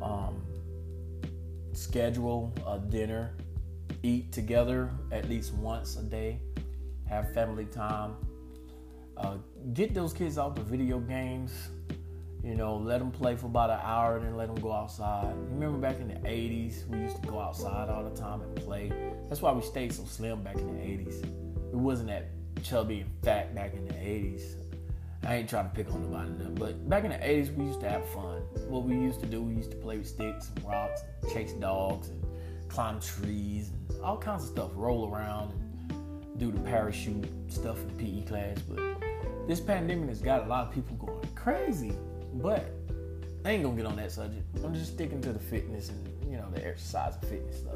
um, 0.03 0.45
schedule 1.73 2.53
a 2.67 2.79
dinner, 2.79 3.35
eat 4.03 4.31
together 4.31 4.91
at 5.11 5.27
least 5.27 5.55
once 5.55 5.97
a 5.97 6.03
day, 6.03 6.39
have 7.09 7.33
family 7.33 7.65
time, 7.65 8.15
uh, 9.17 9.39
get 9.73 9.95
those 9.95 10.13
kids 10.13 10.37
off 10.37 10.55
the 10.55 10.63
video 10.63 10.99
games. 11.01 11.53
You 12.45 12.55
know, 12.55 12.77
let 12.77 12.99
them 12.99 13.11
play 13.11 13.35
for 13.35 13.47
about 13.47 13.71
an 13.71 13.81
hour, 13.83 14.19
and 14.19 14.27
then 14.27 14.37
let 14.37 14.47
them 14.47 14.63
go 14.63 14.71
outside. 14.71 15.35
Remember 15.51 15.79
back 15.79 15.99
in 15.99 16.09
the 16.09 16.15
80s, 16.15 16.87
we 16.89 16.99
used 16.99 17.21
to 17.23 17.29
go 17.29 17.41
outside 17.41 17.89
all 17.89 18.05
the 18.05 18.15
time 18.15 18.43
and 18.43 18.55
play. 18.55 18.93
That's 19.29 19.41
why 19.41 19.51
we 19.51 19.63
stayed 19.63 19.93
so 19.93 20.05
slim 20.05 20.45
back 20.45 20.57
in 20.57 20.67
the 20.67 20.81
80s. 20.81 21.25
It 21.25 21.75
wasn't 21.75 22.09
that 22.11 22.36
chubby 22.63 23.01
and 23.01 23.11
fat 23.23 23.55
back 23.55 23.75
in 23.75 23.87
the 23.87 23.95
80s. 23.95 24.57
I 25.25 25.37
ain't 25.37 25.49
trying 25.49 25.69
to 25.69 25.75
pick 25.75 25.93
on 25.93 26.03
nobody, 26.03 26.31
but 26.55 26.89
back 26.89 27.05
in 27.05 27.11
the 27.11 27.17
80s, 27.17 27.55
we 27.57 27.65
used 27.65 27.81
to 27.81 27.89
have 27.89 28.09
fun. 28.11 28.43
What 28.69 28.85
we 28.85 28.95
used 28.95 29.21
to 29.21 29.27
do, 29.27 29.43
we 29.43 29.55
used 29.55 29.73
to 29.73 29.77
play 29.77 29.99
with 29.99 30.07
sticks 30.07 30.51
and 30.55 30.65
rocks, 30.65 31.03
and 31.23 31.33
chase 31.33 31.53
dogs, 31.55 32.09
and 32.09 32.25
climb 32.69 33.01
trees, 33.01 33.71
and 33.89 34.01
all 34.03 34.17
kinds 34.17 34.45
of 34.45 34.51
stuff, 34.51 34.71
roll 34.75 35.13
around, 35.13 35.53
and 35.91 36.39
do 36.39 36.53
the 36.53 36.61
parachute 36.61 37.27
stuff 37.49 37.79
in 37.81 37.91
PE 37.97 38.29
class. 38.29 38.59
But 38.61 38.79
this 39.49 39.61
pandemic 39.61 40.09
has 40.11 40.21
got 40.21 40.45
a 40.45 40.47
lot 40.47 40.69
of 40.69 40.75
people 40.75 40.97
going 40.97 41.29
crazy. 41.35 41.93
But 42.35 42.71
I 43.45 43.51
ain't 43.51 43.63
gonna 43.63 43.77
get 43.77 43.87
on 43.87 43.97
that 43.97 44.13
subject. 44.13 44.45
I'm 44.65 44.75
just 44.75 44.93
sticking 44.93 45.21
to 45.23 45.33
the 45.33 45.39
fitness 45.39 45.89
and 45.89 46.31
you 46.31 46.37
know 46.37 46.49
the 46.53 46.67
exercise 46.67 47.15
and 47.21 47.31
fitness 47.31 47.59
stuff. 47.59 47.75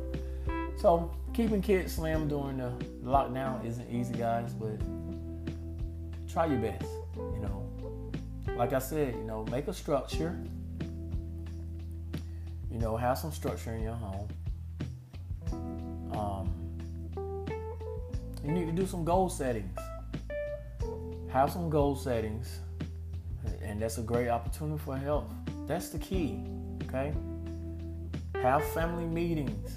So 0.81 1.14
keeping 1.35 1.61
kids 1.61 1.93
slim 1.93 2.27
during 2.27 2.57
the 2.57 2.73
lockdown 3.05 3.64
isn't 3.66 3.90
easy, 3.90 4.14
guys, 4.14 4.55
but 4.55 4.81
try 6.33 6.47
your 6.47 6.59
best. 6.59 6.87
You 7.16 7.40
know, 7.43 7.71
like 8.57 8.73
I 8.73 8.79
said, 8.79 9.14
you 9.14 9.25
know, 9.25 9.45
make 9.51 9.69
a 9.69 9.75
structure. 9.75 10.40
You 12.71 12.79
know, 12.79 12.97
have 12.97 13.19
some 13.19 13.31
structure 13.31 13.75
in 13.75 13.83
your 13.83 13.95
home. 13.95 14.29
Um, 16.12 16.51
You 18.43 18.53
need 18.53 18.66
to 18.66 18.73
do 18.73 18.87
some 18.87 19.05
goal 19.05 19.29
settings. 19.29 19.79
Have 21.29 21.51
some 21.51 21.69
goal 21.69 21.95
settings, 21.95 22.61
and 23.62 23.81
that's 23.83 23.99
a 23.99 24.03
great 24.03 24.29
opportunity 24.29 24.83
for 24.83 24.97
health. 24.97 25.27
That's 25.66 25.90
the 25.90 25.99
key, 25.99 26.43
okay? 26.85 27.12
Have 28.37 28.64
family 28.73 29.05
meetings. 29.05 29.77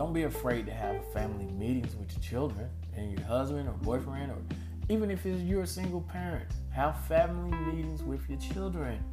Don't 0.00 0.14
be 0.14 0.22
afraid 0.22 0.64
to 0.64 0.72
have 0.72 0.96
family 1.12 1.44
meetings 1.44 1.94
with 1.94 2.10
your 2.10 2.22
children 2.22 2.70
and 2.96 3.12
your 3.12 3.20
husband 3.26 3.68
or 3.68 3.72
boyfriend, 3.72 4.32
or 4.32 4.38
even 4.88 5.10
if 5.10 5.26
it's 5.26 5.42
you're 5.42 5.64
a 5.64 5.66
single 5.66 6.00
parent. 6.00 6.50
Have 6.70 7.04
family 7.04 7.54
meetings 7.66 8.02
with 8.02 8.26
your 8.26 8.38
children 8.38 9.04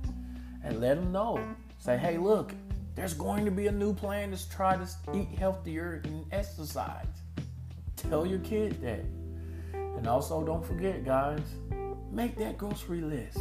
and 0.64 0.80
let 0.80 0.96
them 0.96 1.12
know. 1.12 1.46
Say, 1.78 1.98
hey, 1.98 2.18
look, 2.18 2.54
there's 2.96 3.14
going 3.14 3.44
to 3.44 3.52
be 3.52 3.68
a 3.68 3.72
new 3.72 3.94
plan 3.94 4.32
to 4.32 4.50
try 4.50 4.78
to 4.78 4.88
eat 5.14 5.28
healthier 5.38 6.02
and 6.06 6.26
exercise. 6.32 7.06
Tell 7.98 8.26
your 8.26 8.40
kid 8.40 8.82
that. 8.82 9.04
And 9.74 10.08
also, 10.08 10.42
don't 10.42 10.66
forget, 10.66 11.04
guys, 11.04 11.42
make 12.14 12.38
that 12.38 12.58
grocery 12.58 13.02
list. 13.02 13.40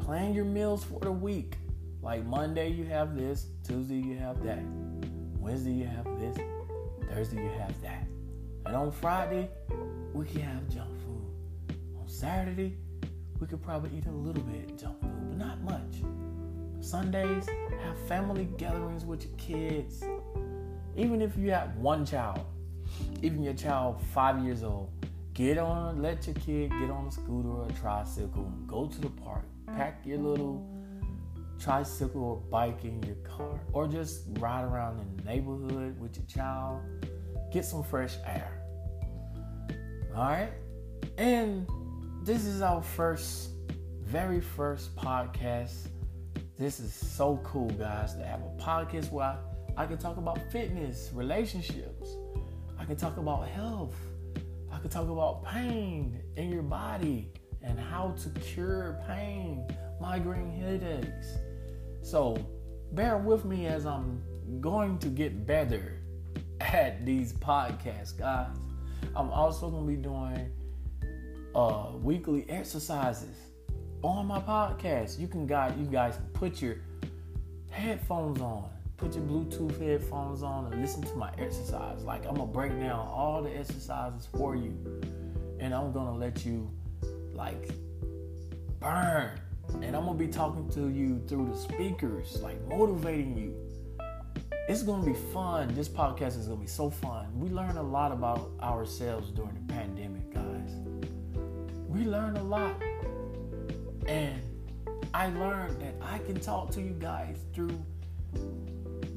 Plan 0.00 0.34
your 0.34 0.44
meals 0.44 0.84
for 0.84 1.00
the 1.00 1.12
week. 1.12 1.56
Like 2.02 2.26
Monday, 2.26 2.68
you 2.68 2.84
have 2.84 3.16
this, 3.16 3.46
Tuesday, 3.66 3.96
you 3.96 4.18
have 4.18 4.42
that, 4.44 4.60
Wednesday, 5.42 5.72
you 5.72 5.86
have 5.86 6.04
this, 6.20 6.38
Thursday, 7.10 7.42
you 7.42 7.50
have 7.58 7.74
that. 7.82 8.06
And 8.64 8.76
on 8.76 8.92
Friday, 8.92 9.50
we 10.14 10.24
can 10.24 10.40
have 10.42 10.68
junk 10.68 10.88
food. 11.00 11.76
On 12.00 12.06
Saturday, 12.06 12.76
we 13.40 13.48
could 13.48 13.60
probably 13.60 13.90
eat 13.98 14.06
a 14.06 14.12
little 14.12 14.44
bit 14.44 14.78
junk 14.78 15.00
food, 15.00 15.10
but 15.30 15.38
not 15.38 15.60
much. 15.62 16.04
Sundays, 16.78 17.48
have 17.82 17.98
family 18.06 18.44
gatherings 18.56 19.04
with 19.04 19.24
your 19.24 19.34
kids. 19.36 20.04
Even 20.96 21.20
if 21.20 21.36
you 21.36 21.50
have 21.50 21.76
one 21.76 22.06
child, 22.06 22.46
even 23.20 23.42
your 23.42 23.54
child 23.54 24.00
five 24.12 24.44
years 24.44 24.62
old, 24.62 24.92
get 25.34 25.58
on, 25.58 26.00
let 26.00 26.24
your 26.24 26.36
kid 26.36 26.70
get 26.70 26.88
on 26.88 27.08
a 27.08 27.10
scooter 27.10 27.48
or 27.48 27.66
a 27.68 27.72
tricycle 27.72 28.52
go 28.68 28.86
to 28.86 29.00
the 29.00 29.10
park. 29.10 29.42
Pack 29.66 30.06
your 30.06 30.18
little 30.18 30.71
tricycle 31.62 32.22
or 32.22 32.36
bike 32.50 32.84
in 32.84 33.02
your 33.02 33.16
car, 33.16 33.60
or 33.72 33.86
just 33.86 34.22
ride 34.38 34.64
around 34.64 35.00
in 35.00 35.16
the 35.16 35.22
neighborhood 35.24 35.98
with 36.00 36.16
your 36.16 36.26
child. 36.26 36.80
Get 37.52 37.64
some 37.64 37.82
fresh 37.82 38.16
air. 38.26 38.62
All 40.14 40.24
right, 40.24 40.52
and 41.18 41.66
this 42.22 42.44
is 42.44 42.62
our 42.62 42.82
first, 42.82 43.50
very 44.02 44.40
first 44.40 44.94
podcast 44.96 45.88
this 46.62 46.78
is 46.78 46.94
so 46.94 47.40
cool, 47.42 47.70
guys, 47.70 48.14
to 48.14 48.24
have 48.24 48.40
a 48.40 48.62
podcast 48.62 49.10
where 49.10 49.24
I, 49.26 49.36
I 49.82 49.84
can 49.84 49.98
talk 49.98 50.16
about 50.16 50.38
fitness, 50.52 51.10
relationships. 51.12 52.08
I 52.78 52.84
can 52.84 52.94
talk 52.94 53.16
about 53.16 53.48
health. 53.48 53.96
I 54.70 54.78
can 54.78 54.88
talk 54.88 55.08
about 55.08 55.44
pain 55.44 56.22
in 56.36 56.52
your 56.52 56.62
body 56.62 57.32
and 57.62 57.80
how 57.80 58.14
to 58.22 58.40
cure 58.40 59.02
pain, 59.08 59.66
migraine 60.00 60.52
headaches. 60.52 61.38
So 62.02 62.36
bear 62.92 63.16
with 63.16 63.44
me 63.44 63.66
as 63.66 63.86
I'm 63.86 64.22
going 64.60 64.98
to 64.98 65.08
get 65.08 65.46
better 65.46 66.00
at 66.60 67.06
these 67.06 67.32
podcasts, 67.32 68.16
guys. 68.16 68.56
I'm 69.16 69.30
also 69.30 69.70
going 69.70 69.86
to 69.86 69.90
be 69.90 69.96
doing 69.96 70.50
uh, 71.54 71.92
weekly 72.00 72.48
exercises 72.48 73.36
on 74.02 74.26
my 74.26 74.40
podcast. 74.40 75.18
You 75.18 75.28
can 75.28 75.46
guys, 75.46 75.74
you 75.78 75.86
guys 75.86 76.18
put 76.32 76.60
your 76.60 76.76
headphones 77.70 78.40
on, 78.40 78.68
put 78.96 79.14
your 79.14 79.24
Bluetooth 79.24 79.80
headphones 79.80 80.42
on, 80.42 80.72
and 80.72 80.80
listen 80.80 81.02
to 81.02 81.14
my 81.14 81.32
exercise. 81.38 82.02
Like 82.04 82.26
I'm 82.26 82.34
gonna 82.34 82.46
break 82.46 82.78
down 82.78 83.08
all 83.08 83.42
the 83.42 83.56
exercises 83.56 84.28
for 84.36 84.56
you, 84.56 84.76
and 85.60 85.74
I'm 85.74 85.92
gonna 85.92 86.16
let 86.16 86.44
you 86.44 86.70
like 87.32 87.70
burn. 88.80 89.30
And 89.80 89.96
I'm 89.96 90.04
gonna 90.04 90.14
be 90.14 90.28
talking 90.28 90.68
to 90.70 90.88
you 90.88 91.22
through 91.26 91.50
the 91.52 91.56
speakers, 91.56 92.40
like 92.42 92.60
motivating 92.68 93.36
you. 93.36 93.54
It's 94.68 94.82
gonna 94.82 95.04
be 95.04 95.18
fun. 95.32 95.74
This 95.74 95.88
podcast 95.88 96.38
is 96.38 96.46
gonna 96.46 96.60
be 96.60 96.66
so 96.66 96.90
fun. 96.90 97.26
We 97.38 97.48
learn 97.48 97.76
a 97.76 97.82
lot 97.82 98.12
about 98.12 98.52
ourselves 98.60 99.30
during 99.30 99.54
the 99.54 99.72
pandemic, 99.72 100.32
guys. 100.32 100.74
We 101.88 102.04
learn 102.04 102.36
a 102.36 102.42
lot 102.42 102.74
and 104.06 104.40
I 105.14 105.28
learned 105.28 105.80
that 105.82 105.94
I 106.00 106.18
can 106.18 106.40
talk 106.40 106.70
to 106.72 106.80
you 106.80 106.94
guys 106.98 107.36
through 107.54 107.84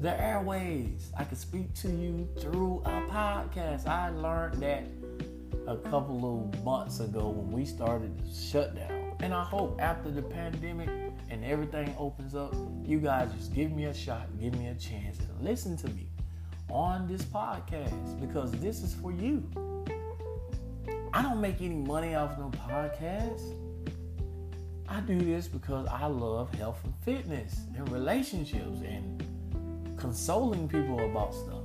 the 0.00 0.20
airways. 0.20 1.10
I 1.16 1.24
can 1.24 1.36
speak 1.36 1.74
to 1.74 1.88
you 1.88 2.28
through 2.38 2.82
a 2.84 3.02
podcast. 3.10 3.86
I 3.86 4.10
learned 4.10 4.62
that 4.62 4.84
a 5.66 5.76
couple 5.76 6.50
of 6.52 6.64
months 6.64 7.00
ago 7.00 7.28
when 7.28 7.50
we 7.50 7.64
started 7.64 8.18
the 8.18 8.32
shutdown. 8.32 9.05
And 9.20 9.32
I 9.32 9.44
hope 9.44 9.80
after 9.80 10.10
the 10.10 10.22
pandemic 10.22 10.90
and 11.30 11.44
everything 11.44 11.94
opens 11.98 12.34
up, 12.34 12.54
you 12.84 12.98
guys 12.98 13.32
just 13.32 13.54
give 13.54 13.72
me 13.72 13.86
a 13.86 13.94
shot, 13.94 14.26
give 14.38 14.54
me 14.54 14.68
a 14.68 14.74
chance, 14.74 15.18
and 15.18 15.40
listen 15.40 15.76
to 15.78 15.88
me 15.88 16.08
on 16.70 17.06
this 17.06 17.22
podcast 17.22 18.20
because 18.20 18.52
this 18.52 18.82
is 18.82 18.94
for 18.94 19.12
you. 19.12 19.48
I 21.12 21.22
don't 21.22 21.40
make 21.40 21.62
any 21.62 21.76
money 21.76 22.14
off 22.14 22.38
no 22.38 22.50
podcast. 22.50 23.40
I 24.88 25.00
do 25.00 25.18
this 25.18 25.48
because 25.48 25.88
I 25.88 26.06
love 26.06 26.52
health 26.54 26.78
and 26.84 26.94
fitness 27.02 27.60
and 27.74 27.90
relationships 27.90 28.80
and 28.86 29.24
consoling 29.96 30.68
people 30.68 31.00
about 31.10 31.34
stuff. 31.34 31.62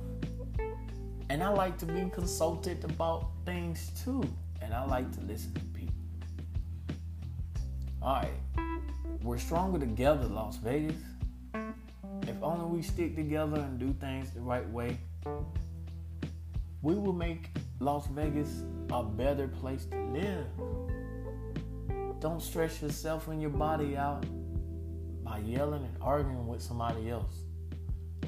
And 1.28 1.42
I 1.42 1.50
like 1.50 1.78
to 1.78 1.86
be 1.86 2.10
consulted 2.10 2.82
about 2.84 3.28
things 3.44 3.90
too. 4.04 4.22
And 4.60 4.74
I 4.74 4.84
like 4.84 5.12
to 5.12 5.20
listen. 5.20 5.71
All 8.02 8.14
right. 8.14 8.34
We're 9.22 9.38
stronger 9.38 9.78
together, 9.78 10.26
Las 10.26 10.56
Vegas. 10.56 10.96
If 12.22 12.42
only 12.42 12.66
we 12.66 12.82
stick 12.82 13.14
together 13.14 13.60
and 13.60 13.78
do 13.78 13.92
things 14.00 14.32
the 14.32 14.40
right 14.40 14.68
way, 14.70 14.98
we 16.82 16.96
will 16.96 17.12
make 17.12 17.50
Las 17.78 18.08
Vegas 18.08 18.64
a 18.90 19.04
better 19.04 19.46
place 19.46 19.84
to 19.86 19.96
live. 20.06 20.46
Don't 22.18 22.42
stress 22.42 22.82
yourself 22.82 23.28
and 23.28 23.40
your 23.40 23.50
body 23.50 23.96
out 23.96 24.26
by 25.22 25.38
yelling 25.38 25.84
and 25.84 25.96
arguing 26.00 26.48
with 26.48 26.60
somebody 26.60 27.08
else. 27.08 27.44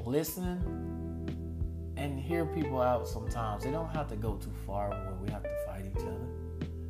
Listen 0.04 1.24
and 1.96 2.20
hear 2.20 2.46
people 2.46 2.80
out 2.80 3.08
sometimes. 3.08 3.64
They 3.64 3.72
don't 3.72 3.92
have 3.92 4.08
to 4.10 4.16
go 4.16 4.36
too 4.36 4.52
far 4.66 4.90
where 4.90 5.16
we 5.20 5.30
have 5.32 5.42
to 5.42 5.50
fight 5.66 5.84
each 5.84 6.02
other. 6.02 6.28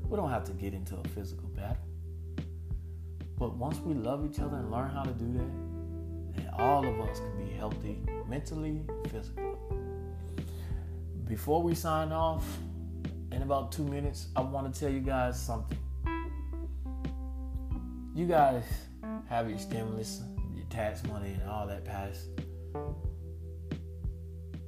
We 0.06 0.16
don't 0.16 0.30
have 0.30 0.44
to 0.44 0.52
get 0.52 0.74
into 0.74 0.96
a 0.96 1.08
physical 1.08 1.48
battle. 1.48 1.83
But 3.44 3.56
once 3.56 3.78
we 3.80 3.92
love 3.92 4.24
each 4.24 4.40
other 4.40 4.56
and 4.56 4.70
learn 4.70 4.88
how 4.88 5.02
to 5.02 5.10
do 5.10 5.30
that, 5.34 6.34
then 6.34 6.48
all 6.58 6.82
of 6.82 6.98
us 7.02 7.18
can 7.18 7.46
be 7.46 7.52
healthy 7.52 7.98
mentally, 8.26 8.80
physically. 9.10 9.52
Before 11.28 11.62
we 11.62 11.74
sign 11.74 12.10
off, 12.10 12.42
in 13.32 13.42
about 13.42 13.70
two 13.70 13.84
minutes, 13.84 14.28
I 14.34 14.40
want 14.40 14.72
to 14.72 14.80
tell 14.80 14.88
you 14.88 15.00
guys 15.00 15.38
something 15.38 15.76
you 18.14 18.24
guys 18.24 18.64
have 19.28 19.50
your 19.50 19.58
stimulus, 19.58 20.22
your 20.54 20.64
tax 20.70 21.04
money, 21.04 21.36
and 21.38 21.50
all 21.50 21.66
that 21.66 21.84
passed. 21.84 22.28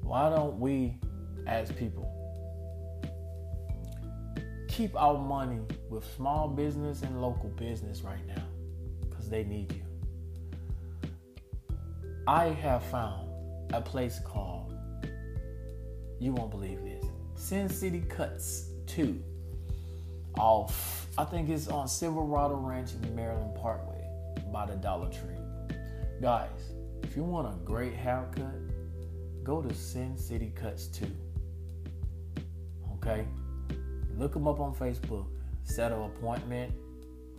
Why 0.02 0.28
don't 0.28 0.60
we, 0.60 0.98
as 1.46 1.72
people, 1.72 2.12
keep 4.68 4.94
our 5.00 5.16
money 5.16 5.60
with 5.88 6.04
small 6.14 6.46
business 6.46 7.00
and 7.00 7.22
local 7.22 7.48
business 7.48 8.02
right 8.02 8.26
now? 8.26 8.45
Because 9.26 9.44
they 9.44 9.44
need 9.44 9.72
you. 9.72 9.82
I 12.28 12.46
have 12.46 12.82
found 12.84 13.28
a 13.72 13.80
place 13.80 14.20
called, 14.24 14.72
you 16.20 16.32
won't 16.32 16.50
believe 16.50 16.82
this, 16.82 17.04
Sin 17.34 17.68
City 17.68 18.02
Cuts 18.08 18.70
2 18.86 19.20
off 20.38 21.06
I 21.18 21.24
think 21.24 21.48
it's 21.48 21.68
on 21.68 21.88
Silverado 21.88 22.56
Ranch 22.56 22.90
in 22.92 23.16
Maryland 23.16 23.54
Parkway 23.54 24.04
by 24.52 24.66
the 24.66 24.74
Dollar 24.74 25.08
Tree. 25.08 25.40
Guys, 26.20 26.74
if 27.02 27.16
you 27.16 27.24
want 27.24 27.48
a 27.48 27.56
great 27.64 27.94
haircut, 27.94 28.54
go 29.42 29.62
to 29.62 29.74
Sin 29.74 30.16
City 30.18 30.52
Cuts 30.54 30.88
2. 30.88 31.06
Okay? 32.96 33.26
Look 34.18 34.34
them 34.34 34.46
up 34.46 34.60
on 34.60 34.74
Facebook. 34.74 35.26
Set 35.64 35.90
an 35.90 36.02
appointment. 36.02 36.72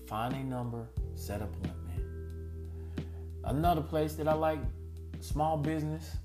Find 0.07 0.33
a 0.33 0.43
number. 0.43 0.87
Set 1.15 1.41
appointment. 1.41 1.76
Another 3.47 3.81
place 3.81 4.13
that 4.15 4.27
I 4.27 4.33
like, 4.33 4.59
small 5.21 5.55
business, 5.55 6.17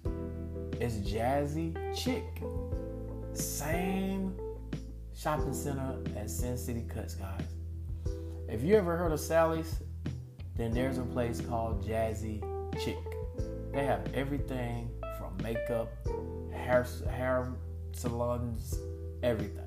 is 0.81 0.99
Jazzy 1.09 1.73
Chick. 1.97 2.43
Same 3.33 4.35
shopping 5.17 5.55
center 5.55 5.99
as 6.17 6.37
Sin 6.37 6.59
City 6.59 6.85
Cuts, 6.89 7.15
guys. 7.15 7.45
If 8.49 8.63
you 8.63 8.75
ever 8.75 8.97
heard 8.97 9.13
of 9.13 9.21
Sally's, 9.21 9.77
then 10.57 10.73
there's 10.73 10.99
a 10.99 11.05
place 11.05 11.41
called 11.41 11.87
Jazzy 11.87 12.43
Chick. 12.85 12.99
They 13.73 13.85
have 13.85 14.13
everything 14.15 14.91
from 15.17 15.37
makeup, 15.45 15.93
hair, 16.53 16.85
hair 17.09 17.53
salons, 17.93 18.77
everything. 19.23 19.62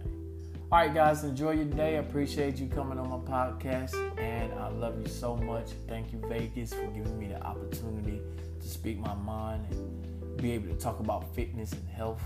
All 0.72 0.80
right, 0.80 0.92
guys, 0.92 1.24
enjoy 1.24 1.52
your 1.52 1.66
day. 1.66 1.96
I 1.96 2.00
appreciate 2.00 2.58
you 2.58 2.66
coming 2.68 2.98
on 2.98 3.08
my 3.08 3.18
podcast, 3.18 3.94
and 4.18 4.52
I 4.54 4.68
love 4.70 5.00
you 5.00 5.08
so 5.08 5.36
much. 5.36 5.68
Thank 5.88 6.12
you, 6.12 6.20
Vegas, 6.28 6.74
for 6.74 6.88
giving 6.88 7.20
me 7.20 7.28
the 7.28 7.40
opportunity 7.44 8.20
to 8.60 8.68
speak 8.68 8.98
my 8.98 9.14
mind 9.14 9.68
and 9.70 10.38
be 10.38 10.54
able 10.54 10.70
to 10.70 10.80
talk 10.80 11.00
about 11.00 11.36
fitness 11.36 11.72
and 11.72 11.88
health. 11.88 12.24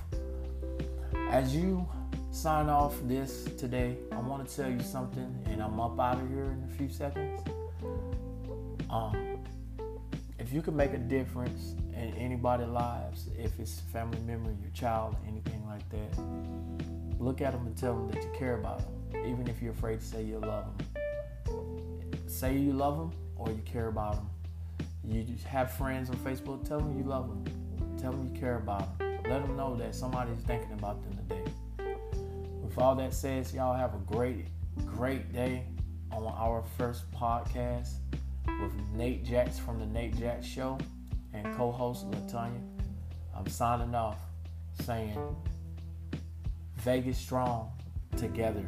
As 1.32 1.54
you 1.54 1.86
sign 2.32 2.69
off 2.69 2.95
this 3.04 3.43
today, 3.58 3.97
I 4.13 4.19
want 4.21 4.47
to 4.47 4.56
tell 4.56 4.71
you 4.71 4.80
something, 4.80 5.38
and 5.47 5.62
I'm 5.62 5.78
up 5.78 5.99
out 5.99 6.21
of 6.21 6.30
here 6.30 6.45
in 6.45 6.63
a 6.63 6.78
few 6.78 6.88
seconds. 6.88 7.41
Um, 8.89 9.38
if 10.39 10.54
you 10.54 10.62
can 10.62 10.78
make 10.78 10.93
a 10.93 10.97
difference 10.97 11.75
in 11.93 12.15
anybody's 12.15 12.69
lives, 12.69 13.28
if 13.38 13.60
it's 13.60 13.82
family 13.91 14.21
member, 14.21 14.52
your 14.62 14.71
child, 14.73 15.17
anything 15.28 15.62
like 15.67 15.88
that, 15.89 16.88
look 17.20 17.42
at 17.42 17.52
them 17.52 17.68
and 17.68 17.78
tell 17.78 17.94
them 17.94 18.10
that 18.12 18.24
you 18.24 18.32
care 18.38 18.56
about 18.58 18.80
them, 18.80 19.26
even 19.26 19.48
if 19.48 19.62
you're 19.62 19.74
afraid 19.74 20.00
to 20.00 20.06
say 20.06 20.24
you 20.24 20.40
love 20.40 20.66
them. 20.78 20.88
Say 22.28 22.58
you 22.58 22.74
love 22.74 22.98
them 22.98 23.12
or 23.36 23.50
you 23.50 23.62
care 23.66 23.88
about 23.88 24.16
them. 24.16 24.30
You 25.04 25.26
have 25.46 25.72
friends 25.72 26.10
on 26.10 26.16
Facebook, 26.18 26.68
tell 26.68 26.80
them 26.80 26.98
you 26.98 27.04
love 27.04 27.28
them. 27.28 27.44
Tell 28.00 28.12
them 28.12 28.30
you 28.34 28.40
care 28.40 28.58
about 28.58 28.98
them. 28.98 29.20
Let 29.30 29.42
them 29.46 29.58
know 29.58 29.76
that 29.76 29.94
somebody's 29.94 30.42
thinking 30.44 30.72
about 30.74 31.02
them 31.04 31.18
today. 31.28 31.52
With 32.62 32.78
all 32.78 32.96
that 32.96 33.14
said, 33.14 33.52
y'all 33.54 33.76
have 33.76 33.94
a 33.94 34.00
great, 34.00 34.46
great 34.86 35.34
day 35.34 35.66
on 36.12 36.24
our 36.26 36.64
first 36.78 37.12
podcast 37.12 37.96
with 38.46 38.74
Nate 38.94 39.24
Jacks 39.26 39.60
from 39.60 39.80
the 39.80 39.86
Nate 39.86 40.18
Jacks 40.18 40.46
Show 40.46 40.78
and 41.34 41.56
co-host 41.56 42.10
Latanya. 42.12 42.62
I'm 43.36 43.48
signing 43.48 43.94
off 43.96 44.18
saying 44.86 45.18
Vegas 46.80 47.18
strong 47.18 47.72
together. 48.15 48.63